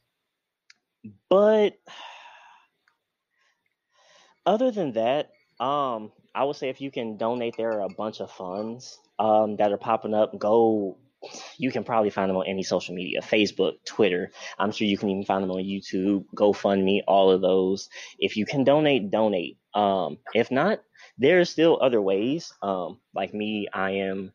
[1.30, 1.74] but
[4.46, 8.20] other than that, um, I would say if you can donate, there are a bunch
[8.20, 10.38] of funds um, that are popping up.
[10.38, 10.98] Go,
[11.58, 14.32] you can probably find them on any social media Facebook, Twitter.
[14.58, 17.90] I'm sure you can even find them on YouTube, GoFundMe, all of those.
[18.20, 19.58] If you can donate, donate.
[19.74, 20.82] Um, if not,
[21.18, 22.52] there's still other ways.
[22.62, 24.34] Um, like me, I am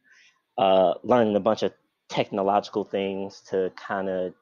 [0.56, 1.72] uh, learning a bunch of
[2.08, 4.34] technological things to kind of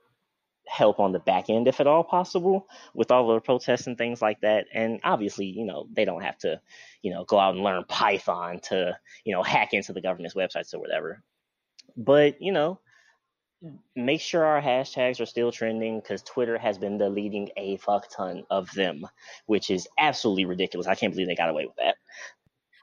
[0.69, 4.21] help on the back end if at all possible with all the protests and things
[4.21, 4.67] like that.
[4.73, 6.61] And obviously you know they don't have to
[7.03, 10.75] you know go out and learn python to you know hack into the government's websites
[10.75, 11.23] or whatever.
[11.97, 12.81] But you know
[13.95, 18.45] make sure our hashtags are still trending because twitter has been deleting a fuck ton
[18.51, 19.07] of them
[19.47, 20.87] which is absolutely ridiculous.
[20.87, 21.97] I can't believe they got away with that.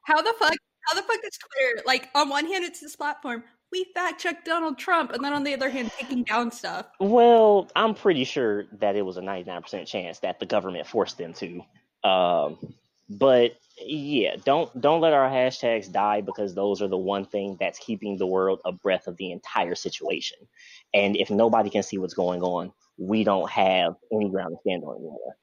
[0.04, 0.56] How the fuck
[0.88, 1.84] how the fuck is twitter?
[1.86, 3.44] Like on one hand it's this platform
[3.74, 6.86] we fact check Donald Trump, and then on the other hand, taking down stuff.
[7.00, 11.34] Well, I'm pretty sure that it was a 99% chance that the government forced them
[11.34, 11.62] to.
[12.08, 12.76] Um,
[13.10, 17.80] but yeah, don't don't let our hashtags die because those are the one thing that's
[17.80, 20.38] keeping the world abreast of the entire situation.
[20.94, 24.84] And if nobody can see what's going on, we don't have any ground to stand
[24.84, 25.36] on anymore.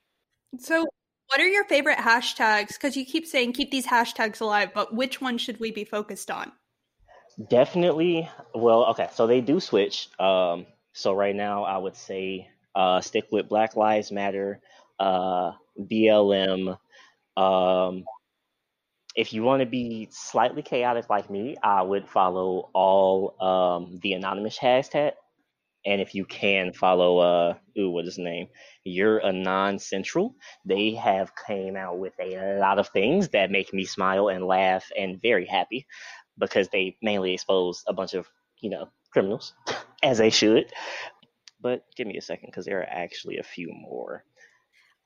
[0.59, 0.87] So,
[1.27, 2.75] what are your favorite hashtags?
[2.75, 6.31] Because you keep saying keep these hashtags alive, but which one should we be focused
[6.31, 6.53] on?
[7.49, 8.29] Definitely.
[8.55, 10.09] Well, okay, so they do switch.
[10.19, 14.61] Um, so right now, I would say uh, stick with Black Lives Matter,
[14.99, 16.77] uh, BLM.
[17.37, 18.05] Um,
[19.17, 24.13] if you want to be slightly chaotic like me, I would follow all um, the
[24.13, 25.13] anonymous hashtag.
[25.87, 28.49] And if you can follow, uh, ooh, what is his name?
[28.87, 30.35] YourAnonCentral.
[30.65, 34.91] They have came out with a lot of things that make me smile and laugh
[34.99, 35.87] and very happy
[36.39, 38.27] because they mainly expose a bunch of,
[38.61, 39.55] you know, criminals,
[40.03, 40.73] as they should.
[41.61, 44.25] But give me a second because there are actually a few more.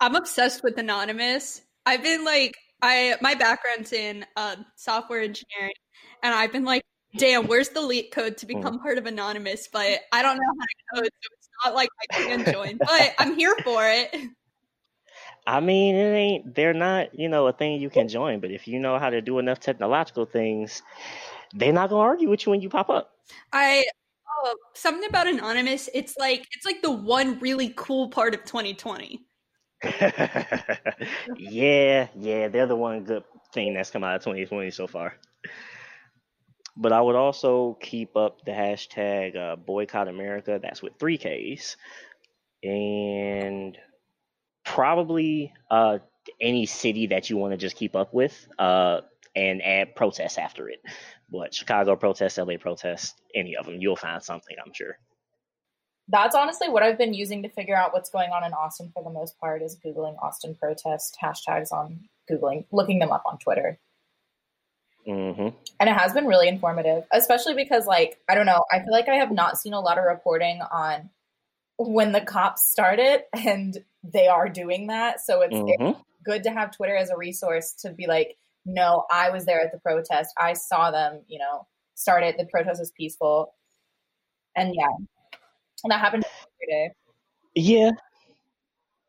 [0.00, 1.62] I'm obsessed with Anonymous.
[1.87, 5.74] I've been like, I my background's in uh, software engineering,
[6.22, 6.82] and I've been like,
[7.16, 8.58] damn, where's the leak code to hmm.
[8.58, 8.82] become mm.
[8.82, 9.68] part of Anonymous?
[9.72, 12.78] But I don't know how to code, so it's not like I can join.
[12.78, 14.14] but I'm here for it.
[15.46, 16.54] I mean, it ain't.
[16.54, 18.40] They're not, you know, a thing you can join.
[18.40, 20.83] But if you know how to do enough technological things,
[21.52, 23.11] they're not gonna argue with you when you pop up.
[23.52, 23.85] I
[24.28, 25.88] oh, something about anonymous.
[25.92, 29.20] It's like it's like the one really cool part of 2020.
[31.37, 35.14] yeah, yeah, they're the one good thing that's come out of 2020 so far.
[36.76, 40.59] But I would also keep up the hashtag uh, boycott America.
[40.61, 41.76] That's with three Ks,
[42.62, 43.76] and
[44.64, 45.98] probably uh,
[46.40, 49.00] any city that you want to just keep up with uh,
[49.37, 50.81] and add protests after it.
[51.31, 54.98] But Chicago protests, LA protests, any of them, you'll find something, I'm sure.
[56.09, 59.03] That's honestly what I've been using to figure out what's going on in Austin for
[59.03, 62.00] the most part is Googling Austin protest hashtags on
[62.31, 63.79] Googling, looking them up on Twitter.
[65.09, 65.48] Mm-hmm.
[65.81, 69.09] And it has been really informative, especially because, like, I don't know, I feel like
[69.09, 71.11] I have not seen a lot of reporting on
[71.76, 75.20] when the cops started and they are doing that.
[75.20, 75.87] So it's, mm-hmm.
[75.87, 79.60] it's good to have Twitter as a resource to be like, no, I was there
[79.60, 80.32] at the protest.
[80.38, 82.37] I saw them, you know, started.
[82.38, 83.54] The protest was peaceful.
[84.56, 84.87] And yeah,
[85.82, 86.24] and that happened
[86.62, 86.94] every day.
[87.54, 87.90] Yeah.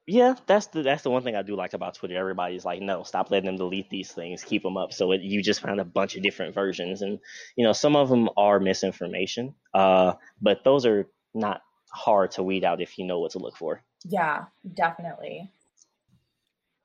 [0.07, 2.15] Yeah, that's the that's the one thing I do like about Twitter.
[2.15, 4.93] Everybody's like, no, stop letting them delete these things, keep them up.
[4.93, 7.17] So it, you just find a bunch of different versions, and
[7.55, 12.63] you know some of them are misinformation, uh, but those are not hard to weed
[12.63, 13.81] out if you know what to look for.
[14.03, 15.51] Yeah, definitely.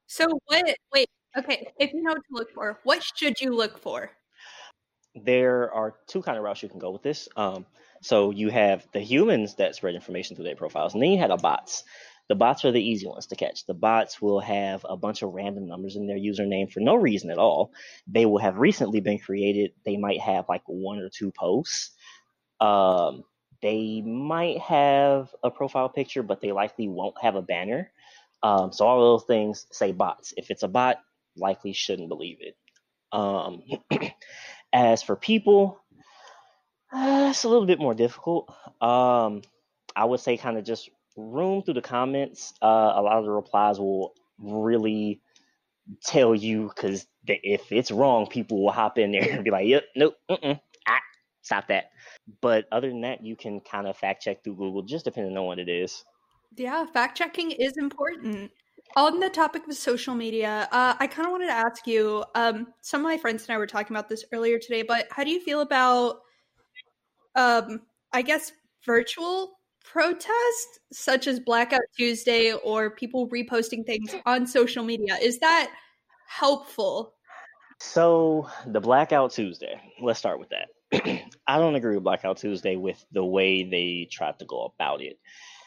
[0.06, 0.76] So what?
[0.92, 1.72] Wait, okay.
[1.78, 4.10] If you know what to look for, what should you look for?
[5.14, 7.28] There are two kind of routes you can go with this.
[7.36, 7.66] Um,
[8.00, 11.30] so you have the humans that spread information through their profiles, and then you have
[11.30, 11.84] the bots.
[12.28, 13.66] The bots are the easy ones to catch.
[13.66, 17.28] The bots will have a bunch of random numbers in their username for no reason
[17.28, 17.72] at all.
[18.06, 19.72] They will have recently been created.
[19.84, 21.90] They might have like one or two posts.
[22.60, 23.24] Um,
[23.62, 27.90] they might have a profile picture, but they likely won't have a banner.
[28.42, 30.32] Um, so all those things say bots.
[30.36, 30.98] If it's a bot,
[31.36, 32.56] likely shouldn't believe it.
[33.12, 33.62] Um,
[34.72, 35.80] as for people,
[36.92, 38.52] uh, it's a little bit more difficult.
[38.80, 39.42] Um,
[39.94, 42.54] I would say kind of just room through the comments.
[42.62, 45.20] Uh, a lot of the replies will really
[46.04, 49.84] tell you because if it's wrong, people will hop in there and be like, "Yep,
[49.96, 50.14] nope,
[51.42, 51.90] stop that."
[52.40, 55.44] But other than that, you can kind of fact check through Google, just depending on
[55.44, 56.04] what it is.
[56.56, 58.50] Yeah, fact checking is important.
[58.96, 62.24] On the topic of social media, uh, I kind of wanted to ask you.
[62.34, 65.22] Um, some of my friends and I were talking about this earlier today, but how
[65.22, 66.22] do you feel about,
[67.36, 68.52] um, I guess,
[68.84, 75.16] virtual protests such as Blackout Tuesday or people reposting things on social media?
[75.22, 75.70] Is that
[76.26, 77.14] helpful?
[77.78, 80.68] So, the Blackout Tuesday, let's start with that.
[81.46, 85.18] I don't agree with Blackout Tuesday with the way they tried to go about it.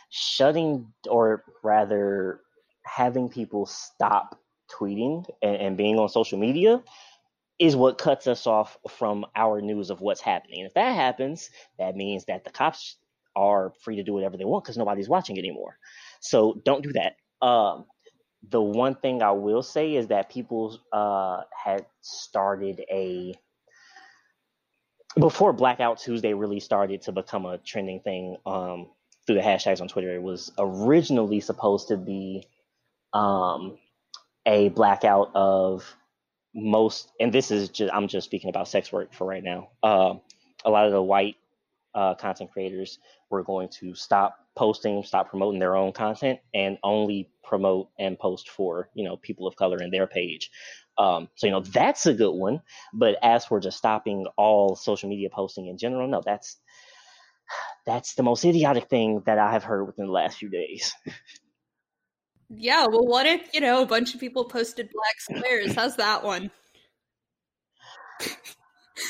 [0.09, 2.41] Shutting, or rather,
[2.85, 6.83] having people stop tweeting and, and being on social media
[7.59, 10.59] is what cuts us off from our news of what's happening.
[10.59, 12.97] And if that happens, that means that the cops
[13.35, 15.77] are free to do whatever they want because nobody's watching anymore.
[16.19, 17.15] So don't do that.
[17.45, 17.85] Um,
[18.49, 23.35] the one thing I will say is that people uh, had started a
[25.19, 28.87] before Blackout Tuesday really started to become a trending thing um,
[29.25, 30.15] through the hashtags on Twitter.
[30.15, 32.47] It was originally supposed to be
[33.13, 33.77] um,
[34.45, 35.83] a blackout of
[36.55, 39.69] most, and this is just I'm just speaking about sex work for right now.
[39.81, 40.15] Uh,
[40.65, 41.35] a lot of the white
[41.95, 42.99] uh, content creators
[43.29, 48.49] were going to stop posting, stop promoting their own content, and only promote and post
[48.49, 50.49] for you know people of color in their page.
[50.97, 52.61] Um, so you know that's a good one.
[52.93, 56.57] But as for just stopping all social media posting in general, no, that's
[57.85, 60.93] that's the most idiotic thing that I have heard within the last few days.
[62.49, 65.73] Yeah, well, what if you know a bunch of people posted black squares?
[65.73, 66.51] How's that one?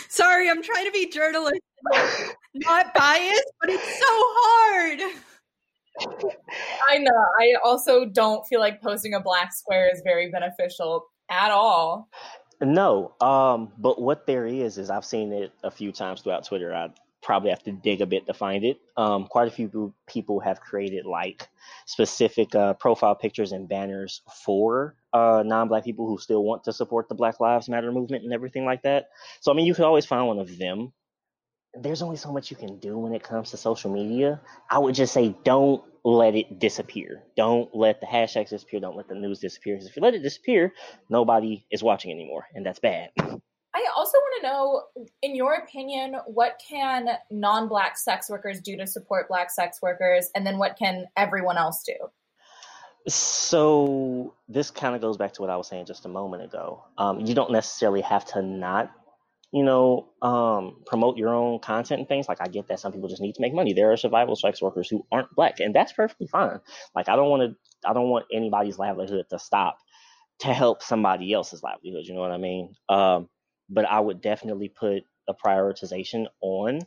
[0.09, 1.59] Sorry, I'm trying to be journalist,
[2.53, 5.01] not biased, but it's so hard.
[6.89, 7.25] I know.
[7.39, 12.09] I also don't feel like posting a black square is very beneficial at all.
[12.61, 16.73] No, um, but what there is is I've seen it a few times throughout Twitter.
[16.73, 16.89] I
[17.21, 18.79] probably have to dig a bit to find it.
[18.95, 21.47] Um, quite a few people have created like
[21.85, 27.09] specific uh, profile pictures and banners for uh, non-black people who still want to support
[27.09, 29.09] the Black Lives Matter movement and everything like that.
[29.41, 30.93] So I mean, you could always find one of them.
[31.79, 34.41] There's only so much you can do when it comes to social media.
[34.69, 37.23] I would just say don't let it disappear.
[37.35, 38.79] Don't let the hashtags disappear.
[38.79, 39.75] Don't let the news disappear.
[39.75, 40.73] Because if you let it disappear,
[41.09, 43.09] nobody is watching anymore, and that's bad.
[43.75, 44.83] I also want to know,
[45.23, 50.45] in your opinion, what can non-black sex workers do to support black sex workers, and
[50.45, 51.95] then what can everyone else do?
[53.07, 56.83] So this kind of goes back to what I was saying just a moment ago.
[56.97, 58.91] Um, you don't necessarily have to not,
[59.53, 62.27] you know, um, promote your own content and things.
[62.27, 63.73] Like I get that some people just need to make money.
[63.73, 66.59] There are survival sex workers who aren't black, and that's perfectly fine.
[66.95, 69.77] Like I don't want to, I don't want anybody's livelihood to stop
[70.39, 72.05] to help somebody else's livelihood.
[72.05, 72.75] You know what I mean?
[72.89, 73.29] Um,
[73.69, 76.79] but I would definitely put a prioritization on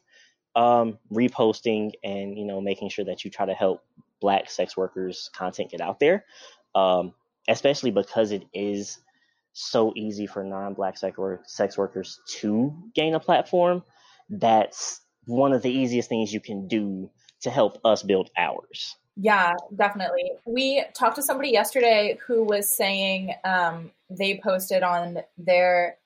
[0.56, 3.84] um, reposting and you know making sure that you try to help
[4.20, 6.24] Black sex workers content get out there,
[6.74, 7.14] um,
[7.48, 8.98] especially because it is
[9.56, 13.82] so easy for non-Black sex, work- sex workers to gain a platform.
[14.28, 17.10] That's one of the easiest things you can do
[17.42, 18.96] to help us build ours.
[19.16, 20.30] Yeah, definitely.
[20.46, 25.96] We talked to somebody yesterday who was saying um, they posted on their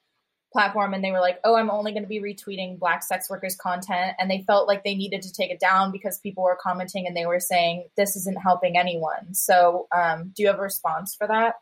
[0.53, 3.57] platform and they were like, oh, I'm only going to be retweeting black sex workers
[3.57, 4.15] content.
[4.21, 7.17] And they felt like they needed to take it down because people were commenting and
[7.17, 9.35] they were saying, this isn't helping anyone.
[9.35, 11.55] So, um, do you have a response for that?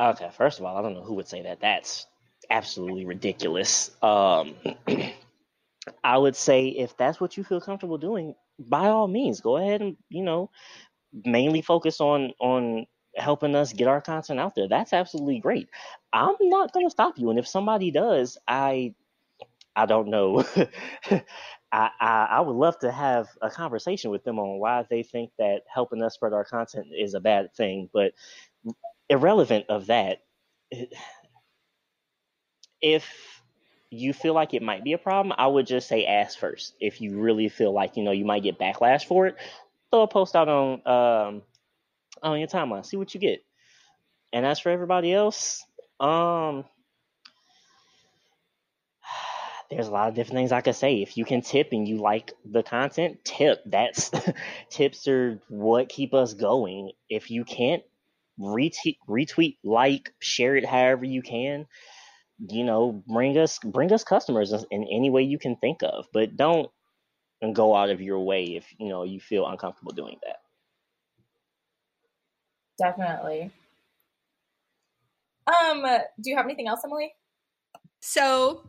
[0.00, 1.60] Okay, first of all, I don't know who would say that.
[1.60, 2.06] That's
[2.50, 3.92] absolutely ridiculous.
[4.02, 4.56] Um,
[6.04, 9.82] I would say if that's what you feel comfortable doing, by all means, go ahead
[9.82, 10.50] and, you know,
[11.24, 12.86] mainly focus on on
[13.16, 14.68] helping us get our content out there.
[14.68, 15.68] That's absolutely great.
[16.12, 17.30] I'm not going to stop you.
[17.30, 18.94] And if somebody does, I
[19.76, 20.44] I don't know.
[21.72, 25.30] I, I, I would love to have a conversation with them on why they think
[25.38, 27.88] that helping us spread our content is a bad thing.
[27.92, 28.12] But
[29.10, 30.22] irrelevant of that,
[32.80, 33.42] if
[33.90, 36.74] you feel like it might be a problem, I would just say ask first.
[36.80, 39.36] If you really feel like you know you might get backlash for it,
[39.90, 41.42] throw a post out on um,
[42.22, 42.86] on your timeline.
[42.86, 43.44] See what you get.
[44.32, 45.66] And as for everybody else,
[45.98, 46.64] um,
[49.70, 51.02] there's a lot of different things I could say.
[51.02, 53.60] If you can tip and you like the content, tip.
[53.66, 54.12] That's
[54.70, 56.92] tips are what keep us going.
[57.08, 57.82] If you can't
[58.40, 61.66] retweet, retweet, like, share it however you can.
[62.38, 66.36] You know, bring us bring us customers in any way you can think of, but
[66.36, 66.70] don't
[67.52, 70.36] go out of your way if you know you feel uncomfortable doing that.
[72.78, 73.50] Definitely.
[75.46, 75.82] Um,
[76.20, 77.12] do you have anything else, Emily?
[78.00, 78.62] So,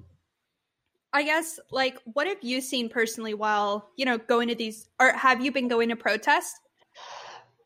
[1.13, 5.13] I guess like what have you seen personally while, you know, going to these or
[5.13, 6.59] have you been going to protests?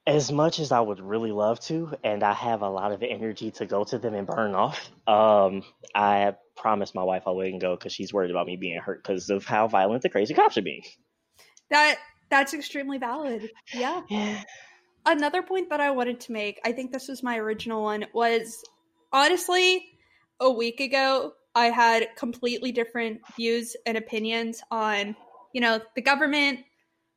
[0.08, 3.52] As much as I would really love to, and I have a lot of energy
[3.52, 5.64] to go to them and burn off, um,
[5.96, 9.30] I promised my wife I wouldn't go because she's worried about me being hurt because
[9.30, 10.84] of how violent the crazy cops are being.
[11.72, 11.98] That
[12.30, 13.50] that's extremely valid.
[13.74, 14.02] Yeah.
[14.10, 14.44] Yeah.
[15.08, 18.64] Another point that I wanted to make, I think this was my original one, was
[19.14, 19.86] honestly,
[20.40, 25.16] a week ago, I had completely different views and opinions on,
[25.54, 26.62] you know, the government,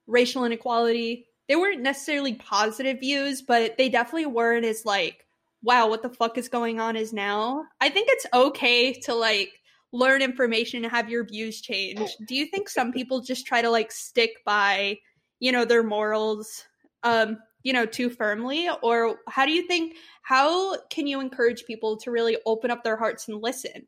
[0.06, 1.27] racial inequality.
[1.48, 5.26] They weren't necessarily positive views, but they definitely weren't as like,
[5.62, 7.64] wow, what the fuck is going on is now.
[7.80, 9.50] I think it's okay to like
[9.92, 12.10] learn information and have your views change.
[12.26, 14.98] Do you think some people just try to like stick by,
[15.40, 16.64] you know, their morals
[17.04, 21.96] um you know too firmly or how do you think how can you encourage people
[21.96, 23.86] to really open up their hearts and listen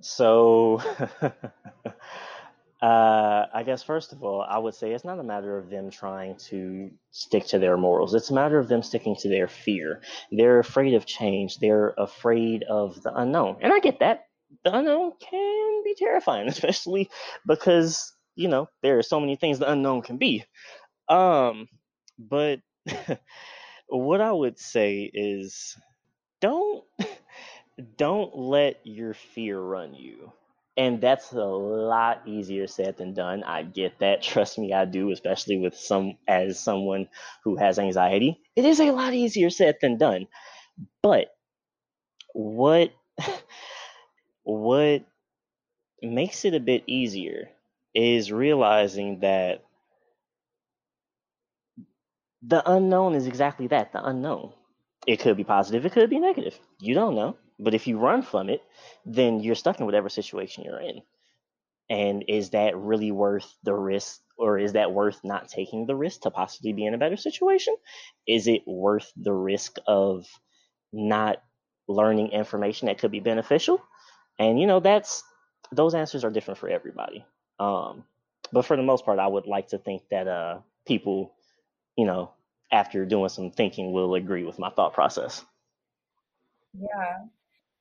[0.00, 0.80] so
[2.82, 5.90] uh, i guess first of all i would say it's not a matter of them
[5.90, 8.14] trying to stick to their morals.
[8.14, 10.02] It's a matter of them sticking to their fear.
[10.30, 11.58] They're afraid of change.
[11.58, 13.56] They're afraid of the unknown.
[13.60, 14.26] And i get that.
[14.64, 17.10] The unknown can be terrifying especially
[17.46, 20.44] because you know there are so many things the unknown can be.
[21.08, 21.68] Um,
[22.18, 22.60] but
[23.88, 25.76] what I would say is
[26.40, 26.84] don't
[27.96, 30.32] don't let your fear run you.
[30.80, 33.44] And that's a lot easier said than done.
[33.44, 34.22] I get that.
[34.30, 37.08] Trust me, I do, especially with some as someone
[37.44, 38.40] who has anxiety.
[38.56, 40.26] It is a lot easier said than done.
[41.02, 41.34] But
[42.34, 42.92] what
[44.44, 45.04] what
[46.02, 47.50] makes it a bit easier
[47.94, 49.64] is realizing that
[52.42, 54.52] the unknown is exactly that the unknown.
[55.06, 56.58] It could be positive, it could be negative.
[56.80, 57.36] You don't know.
[57.60, 58.62] But if you run from it,
[59.06, 61.02] then you're stuck in whatever situation you're in.
[61.90, 66.22] And is that really worth the risk, or is that worth not taking the risk
[66.22, 67.76] to possibly be in a better situation?
[68.26, 70.26] Is it worth the risk of
[70.92, 71.42] not
[71.88, 73.82] learning information that could be beneficial?
[74.38, 75.24] And you know, that's
[75.72, 77.24] those answers are different for everybody.
[77.58, 78.04] Um,
[78.52, 81.34] but for the most part, I would like to think that uh, people
[81.96, 82.32] you know,
[82.72, 85.44] after doing some thinking, will agree with my thought process.
[86.74, 87.26] Yeah.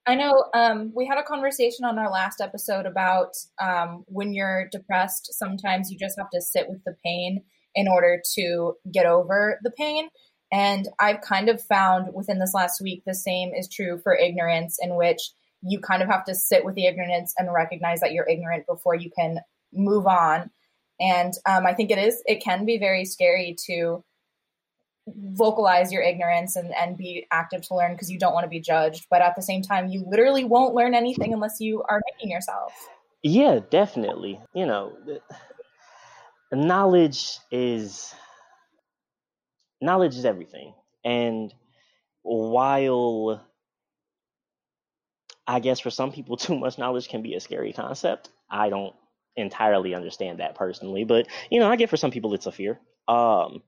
[0.05, 4.67] I know um, we had a conversation on our last episode about um, when you're
[4.71, 7.43] depressed, sometimes you just have to sit with the pain
[7.75, 10.09] in order to get over the pain.
[10.51, 14.77] And I've kind of found within this last week the same is true for ignorance,
[14.81, 15.19] in which
[15.61, 18.95] you kind of have to sit with the ignorance and recognize that you're ignorant before
[18.95, 19.39] you can
[19.73, 20.49] move on.
[20.99, 24.03] And um, I think it is, it can be very scary to
[25.15, 28.59] vocalize your ignorance and, and be active to learn because you don't want to be
[28.59, 29.07] judged.
[29.09, 32.73] But at the same time, you literally won't learn anything unless you are making yourself.
[33.23, 34.39] Yeah, definitely.
[34.53, 34.93] You know,
[36.51, 38.13] knowledge is
[39.81, 40.73] knowledge is everything.
[41.03, 41.53] And
[42.21, 43.45] while
[45.47, 48.95] I guess for some people too much knowledge can be a scary concept, I don't
[49.35, 52.79] entirely understand that personally, but you know, I get for some people it's a fear.
[53.07, 53.63] Um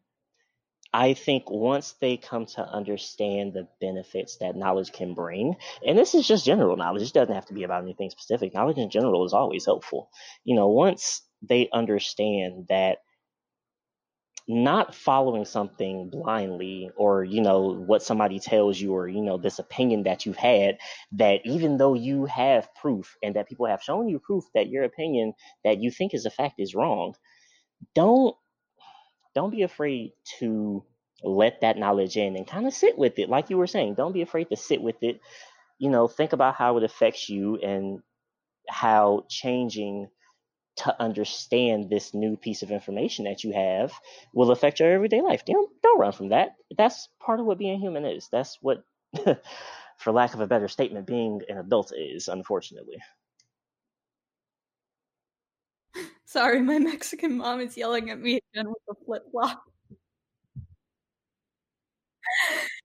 [0.94, 6.14] I think once they come to understand the benefits that knowledge can bring, and this
[6.16, 8.54] is just general knowledge, it doesn't have to be about anything specific.
[8.54, 10.10] Knowledge in general is always helpful.
[10.44, 12.98] You know, once they understand that
[14.48, 19.60] not following something blindly or you know what somebody tells you or you know this
[19.60, 20.78] opinion that you've had
[21.12, 24.84] that even though you have proof and that people have shown you proof that your
[24.84, 25.34] opinion
[25.64, 27.14] that you think is a fact is wrong
[27.96, 28.36] don't
[29.36, 30.84] don't be afraid to
[31.24, 33.30] let that knowledge in and kind of sit with it.
[33.30, 35.20] Like you were saying, don't be afraid to sit with it.
[35.78, 38.00] You know, think about how it affects you and
[38.70, 40.10] how changing
[40.78, 43.94] to understand this new piece of information that you have
[44.34, 45.44] will affect your everyday life.
[45.46, 46.56] Don't don't run from that.
[46.78, 48.30] That's part of what being human is.
[48.32, 48.84] That's what
[49.98, 52.98] for lack of a better statement, being an adult is, unfortunately.
[56.32, 59.62] Sorry, my Mexican mom is yelling at me again with the flip flop.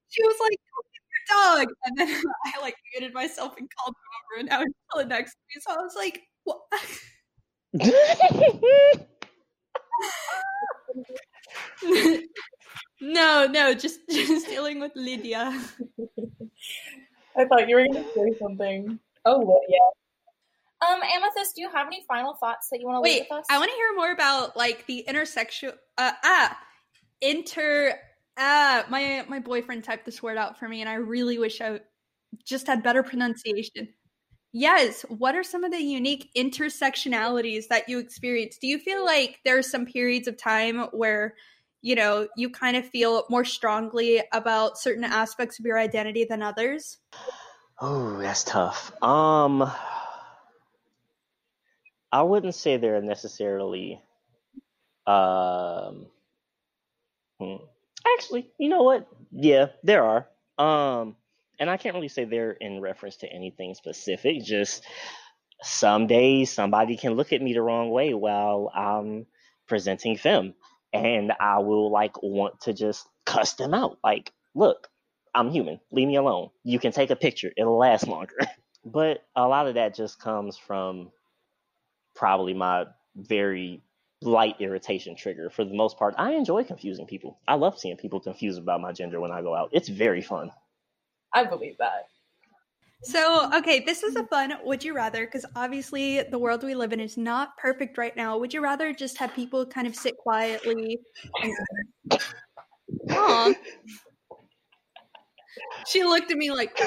[0.09, 1.69] she was like, your dog.
[1.85, 2.09] And then
[2.45, 5.61] I like muted myself and called him over, and now he's chilling next to me.
[5.61, 6.59] So I was like, what?
[13.01, 15.57] no, no, just just dealing with Lydia.
[17.37, 18.99] I thought you were going to say something.
[19.25, 19.79] Oh, Lydia.
[20.83, 23.47] Um, Amethyst, do you have any final thoughts that you want to leave with us?
[23.51, 25.73] I want to hear more about like the intersection.
[25.97, 26.59] Uh, ah,
[27.21, 27.99] inter.
[28.39, 31.81] Ah, my my boyfriend typed this word out for me, and I really wish I
[32.45, 33.89] just had better pronunciation.
[34.53, 35.03] Yes.
[35.09, 38.57] What are some of the unique intersectionalities that you experience?
[38.59, 41.35] Do you feel like there are some periods of time where,
[41.83, 46.43] you know, you kind of feel more strongly about certain aspects of your identity than
[46.43, 46.99] others?
[47.79, 48.91] Oh, that's tough.
[49.03, 49.71] Um,
[52.17, 54.01] I wouldn't say they're necessarily.
[55.07, 56.07] Um,
[57.39, 57.57] hmm.
[58.17, 59.07] actually, you know what?
[59.31, 60.27] Yeah, there are.
[60.57, 61.17] Um,
[61.61, 64.43] and I can't really say they're in reference to anything specific.
[64.43, 64.83] Just
[65.63, 69.27] some days somebody can look at me the wrong way while I'm
[69.69, 70.55] presenting femme,
[70.95, 73.99] and I will like want to just cuss them out.
[74.03, 74.89] Like, look,
[75.35, 75.81] I'm human.
[75.93, 76.49] Leave me alone.
[76.65, 77.53] You can take a picture.
[77.59, 78.39] It'll last longer.
[78.87, 81.11] but a lot of that just comes from
[82.17, 83.83] probably my very
[84.23, 85.51] light irritation trigger.
[85.51, 87.39] For the most part, I enjoy confusing people.
[87.47, 89.71] I love seeing people confused about my gender when I go out.
[89.73, 90.51] It's very fun.
[91.33, 92.09] I believe that.
[93.03, 96.95] So, okay, this is a fun would you rather because obviously the world we live
[96.95, 98.39] in is not perfect right now.
[98.39, 100.99] Would you rather just have people kind of sit quietly?
[101.43, 101.53] And...
[105.87, 106.81] she looked at me like.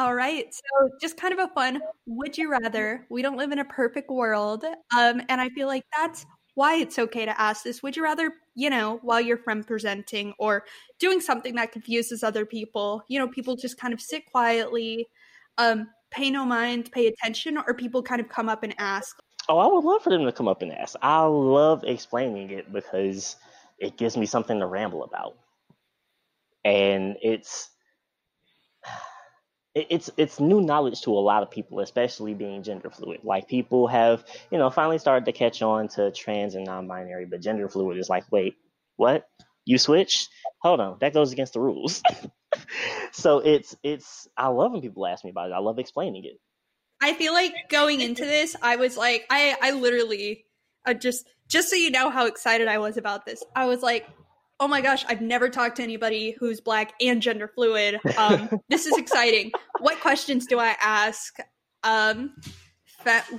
[0.00, 0.46] All right.
[0.50, 3.06] So, just kind of a fun would you rather.
[3.10, 4.64] We don't live in a perfect world.
[4.96, 6.24] Um, and I feel like that's
[6.54, 7.82] why it's okay to ask this.
[7.82, 10.64] Would you rather, you know, while you're friend presenting or
[11.00, 15.06] doing something that confuses other people, you know, people just kind of sit quietly,
[15.58, 19.18] um, pay no mind, pay attention, or people kind of come up and ask?
[19.50, 20.96] Oh, I would love for them to come up and ask.
[21.02, 23.36] I love explaining it because
[23.78, 25.36] it gives me something to ramble about.
[26.64, 27.68] And it's
[29.74, 33.20] it's it's new knowledge to a lot of people, especially being gender fluid.
[33.22, 37.40] Like people have, you know, finally started to catch on to trans and non-binary, but
[37.40, 38.56] gender fluid is like, wait,
[38.96, 39.28] what?
[39.64, 40.28] You switch?
[40.62, 42.02] Hold on, that goes against the rules.
[43.12, 45.54] so it's it's I love when people ask me about it.
[45.54, 46.40] I love explaining it.
[47.02, 50.44] I feel like going into this, I was like, I I literally,
[50.84, 53.44] I just just so you know how excited I was about this.
[53.54, 54.08] I was like,
[54.60, 57.98] oh my gosh, I've never talked to anybody who's black and gender fluid.
[58.16, 59.50] Um, this is exciting.
[59.80, 61.38] What questions do I ask?
[61.82, 62.34] Um,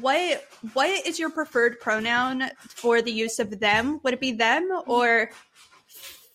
[0.01, 0.43] what
[0.73, 3.99] what is your preferred pronoun for the use of them?
[4.03, 5.29] Would it be them or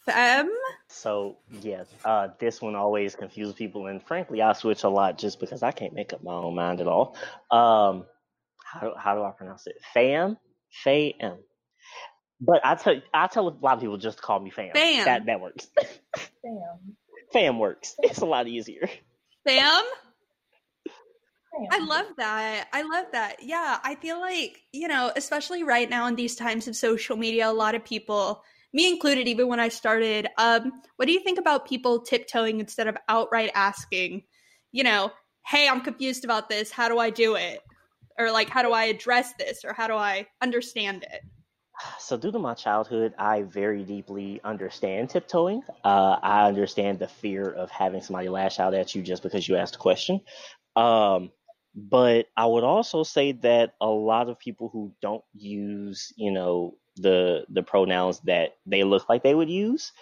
[0.06, 0.48] them?
[0.86, 5.40] So yes, uh, this one always confuses people, and frankly, I switch a lot just
[5.40, 7.16] because I can't make up my own mind at all.
[7.50, 8.06] Um,
[8.64, 9.76] how do, how do I pronounce it?
[9.92, 10.36] Fam,
[10.70, 11.38] fam.
[12.40, 14.72] But I tell I tell a lot of people just call me fam.
[14.74, 15.04] Fam.
[15.04, 15.68] That that works.
[16.42, 16.96] Fam.
[17.32, 17.94] Fam works.
[17.98, 18.88] It's a lot easier.
[19.46, 19.84] Fam.
[21.70, 22.68] I love that.
[22.72, 23.36] I love that.
[23.42, 27.48] Yeah, I feel like, you know, especially right now in these times of social media,
[27.48, 31.38] a lot of people, me included, even when I started, um, what do you think
[31.38, 34.24] about people tiptoeing instead of outright asking,
[34.72, 35.10] you know,
[35.46, 36.70] hey, I'm confused about this.
[36.70, 37.60] How do I do it?
[38.18, 39.64] Or like, how do I address this?
[39.64, 41.22] Or how do I understand it?
[41.98, 45.62] So, due to my childhood, I very deeply understand tiptoeing.
[45.84, 49.56] Uh, I understand the fear of having somebody lash out at you just because you
[49.56, 50.20] asked a question.
[50.76, 51.32] Um,
[51.74, 56.76] but I would also say that a lot of people who don't use, you know,
[56.96, 59.92] the the pronouns that they look like they would use,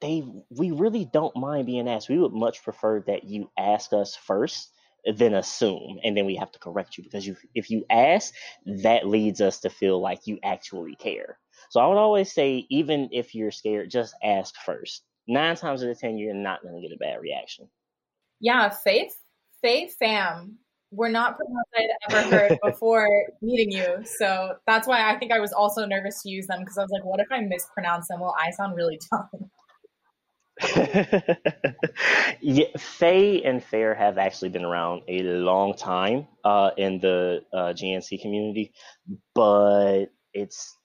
[0.00, 2.08] they we really don't mind being asked.
[2.08, 4.70] We would much prefer that you ask us first
[5.16, 8.34] then assume and then we have to correct you because you if you ask
[8.66, 11.38] that leads us to feel like you actually care
[11.70, 15.90] so i would always say even if you're scared just ask first nine times out
[15.90, 17.68] of ten you're not going to get a bad reaction
[18.40, 19.14] yeah faith
[19.62, 20.58] faith fam
[20.92, 23.08] were not pronouns I'd ever heard before
[23.42, 24.04] meeting you.
[24.04, 26.90] So that's why I think I was also nervous to use them because I was
[26.90, 28.20] like, what if I mispronounce them?
[28.20, 29.50] Will I sound really dumb?
[32.40, 37.72] yeah, Fae and faer have actually been around a long time uh, in the uh,
[37.72, 38.72] GNC community,
[39.34, 40.76] but it's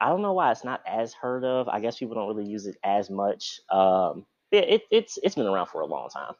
[0.00, 1.68] I don't know why it's not as heard of.
[1.68, 3.60] I guess people don't really use it as much.
[3.70, 6.34] Um, it, it, it's it's been around for a long time.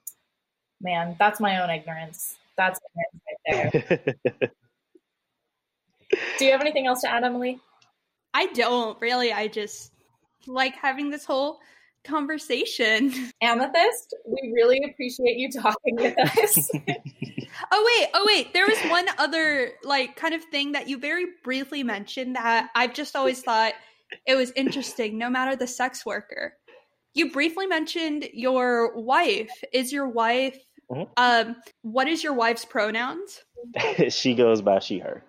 [0.80, 2.36] Man, that's my own ignorance.
[2.56, 4.50] That's ignorance right there.
[6.38, 7.60] Do you have anything else to add, Emily?
[8.34, 9.32] I don't really.
[9.32, 9.92] I just
[10.46, 11.58] like having this whole
[12.04, 13.12] conversation.
[13.42, 16.70] Amethyst, we really appreciate you talking with us.
[17.72, 21.26] oh wait, oh wait, there was one other like kind of thing that you very
[21.42, 23.74] briefly mentioned that I've just always thought
[24.26, 26.54] it was interesting no matter the sex worker.
[27.14, 29.52] You briefly mentioned your wife.
[29.72, 30.58] Is your wife
[30.90, 31.04] mm-hmm.
[31.16, 33.42] um what is your wife's pronouns?
[34.08, 35.22] she goes by she her.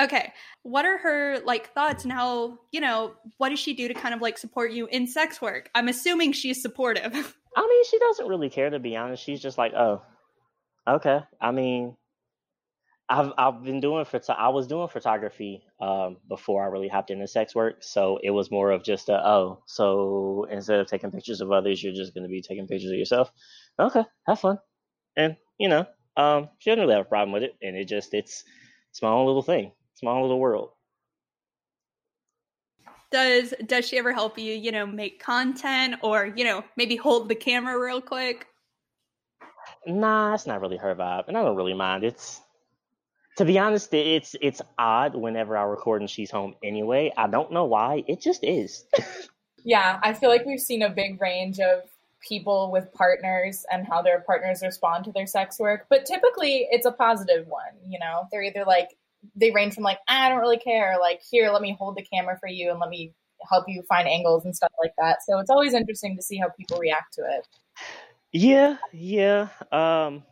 [0.00, 0.32] Okay.
[0.62, 4.14] What are her like thoughts and how, you know, what does she do to kind
[4.14, 5.70] of like support you in sex work?
[5.74, 7.12] I'm assuming she's supportive.
[7.56, 9.22] I mean, she doesn't really care to be honest.
[9.22, 10.02] She's just like, "Oh,
[10.88, 11.96] okay." I mean,
[13.08, 17.28] I've I've been doing for I was doing photography um, before I really hopped into
[17.28, 21.40] sex work, so it was more of just a oh, so instead of taking pictures
[21.40, 23.30] of others, you're just going to be taking pictures of yourself.
[23.78, 24.58] Okay, have fun,
[25.16, 25.86] and you know,
[26.16, 28.42] um, she doesn't really have a problem with it, and it just it's
[28.90, 29.70] it's my own little thing
[30.04, 30.70] small little world.
[33.10, 37.28] Does does she ever help you, you know, make content or, you know, maybe hold
[37.28, 38.46] the camera real quick?
[39.86, 42.04] Nah, it's not really her vibe, and I don't really mind.
[42.04, 42.42] It's
[43.36, 47.12] to be honest, it's it's odd whenever I record and she's home anyway.
[47.16, 48.04] I don't know why.
[48.06, 48.84] It just is.
[49.64, 51.82] yeah, I feel like we've seen a big range of
[52.20, 56.86] people with partners and how their partners respond to their sex work, but typically it's
[56.86, 58.26] a positive one, you know.
[58.30, 58.96] They're either like
[59.34, 62.36] they range from like I don't really care, like here, let me hold the camera
[62.38, 63.12] for you and let me
[63.48, 65.18] help you find angles and stuff like that.
[65.26, 67.46] So it's always interesting to see how people react to it.
[68.32, 69.48] Yeah, yeah.
[69.70, 70.24] Um,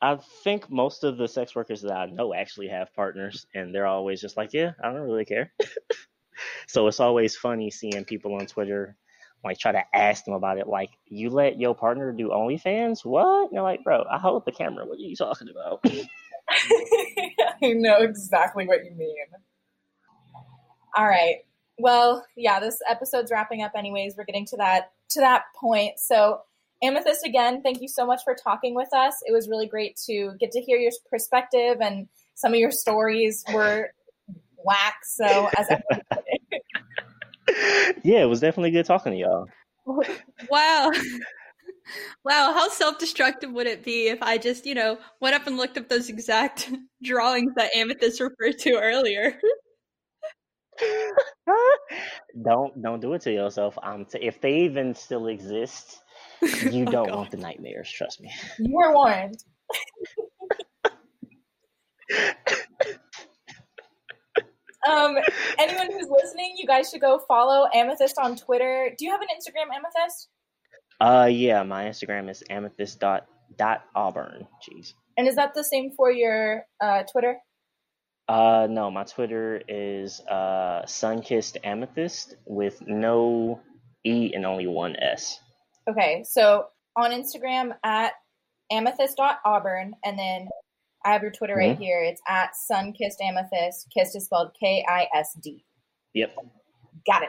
[0.00, 3.86] I think most of the sex workers that I know actually have partners, and they're
[3.86, 5.52] always just like, "Yeah, I don't really care."
[6.68, 8.96] so it's always funny seeing people on Twitter
[9.44, 10.66] like try to ask them about it.
[10.66, 13.04] Like, you let your partner do OnlyFans?
[13.04, 13.48] What?
[13.48, 14.84] And they're like, "Bro, I hold the camera.
[14.84, 15.84] What are you talking about?"
[17.62, 19.26] I know exactly what you mean.
[20.96, 21.36] All right.
[21.78, 24.14] Well, yeah, this episode's wrapping up anyways.
[24.16, 25.98] We're getting to that to that point.
[25.98, 26.40] So,
[26.82, 29.14] Amethyst again, thank you so much for talking with us.
[29.26, 33.44] It was really great to get to hear your perspective and some of your stories
[33.52, 33.90] were
[34.64, 35.68] whack, so as
[38.04, 39.46] Yeah, it was definitely good talking to y'all.
[40.50, 40.92] Wow.
[42.24, 45.56] Wow, how self destructive would it be if I just, you know, went up and
[45.56, 46.70] looked up those exact
[47.02, 49.38] drawings that Amethyst referred to earlier?
[52.44, 53.78] don't don't do it to yourself.
[53.82, 56.02] Um, t- if they even still exist,
[56.42, 57.16] you oh, don't God.
[57.16, 57.90] want the nightmares.
[57.90, 58.30] Trust me.
[58.58, 59.42] You were warned.
[64.88, 65.16] um,
[65.58, 68.94] anyone who's listening, you guys should go follow Amethyst on Twitter.
[68.96, 70.28] Do you have an Instagram, Amethyst?
[71.00, 73.26] Uh, yeah, my Instagram is amethyst dot
[73.56, 74.46] dot auburn.
[74.62, 74.94] Jeez.
[75.16, 77.36] And is that the same for your uh, Twitter?
[78.28, 83.60] Uh, no, my Twitter is uh sunkissed amethyst with no
[84.04, 85.40] e and only one s.
[85.88, 88.12] Okay, so on Instagram at
[88.70, 90.48] amethyst.auburn, and then
[91.04, 91.70] I have your Twitter mm-hmm.
[91.70, 92.02] right here.
[92.02, 93.88] It's at sunkissed amethyst.
[93.96, 95.64] Kissed is spelled K I S D.
[96.12, 96.34] Yep.
[97.06, 97.22] Got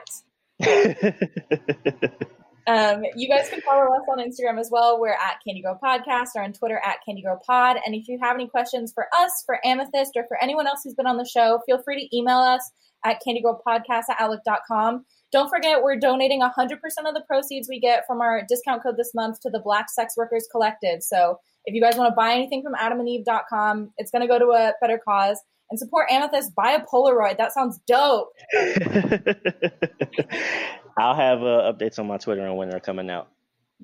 [0.59, 2.28] it.
[2.70, 4.99] Um, you guys can follow us on Instagram as well.
[4.99, 7.78] We're at Candy Girl Podcast or on Twitter at Candy Girl Pod.
[7.84, 10.93] And if you have any questions for us, for Amethyst, or for anyone else who's
[10.93, 12.61] been on the show, feel free to email us
[13.03, 15.03] at candygirlpodcast at outlook.com.
[15.32, 19.15] Don't forget, we're donating 100% of the proceeds we get from our discount code this
[19.15, 21.01] month to the Black Sex Workers Collective.
[21.01, 24.51] So if you guys want to buy anything from adamandeve.com, it's going to go to
[24.51, 25.39] a better cause
[25.70, 26.55] and support Amethyst.
[26.55, 27.38] Buy a Polaroid.
[27.38, 28.34] That sounds dope.
[30.97, 33.29] I'll have uh, updates on my Twitter on when they're coming out.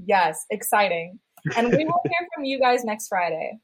[0.05, 1.19] Yes, exciting.
[1.55, 3.59] And we will hear from you guys next Friday.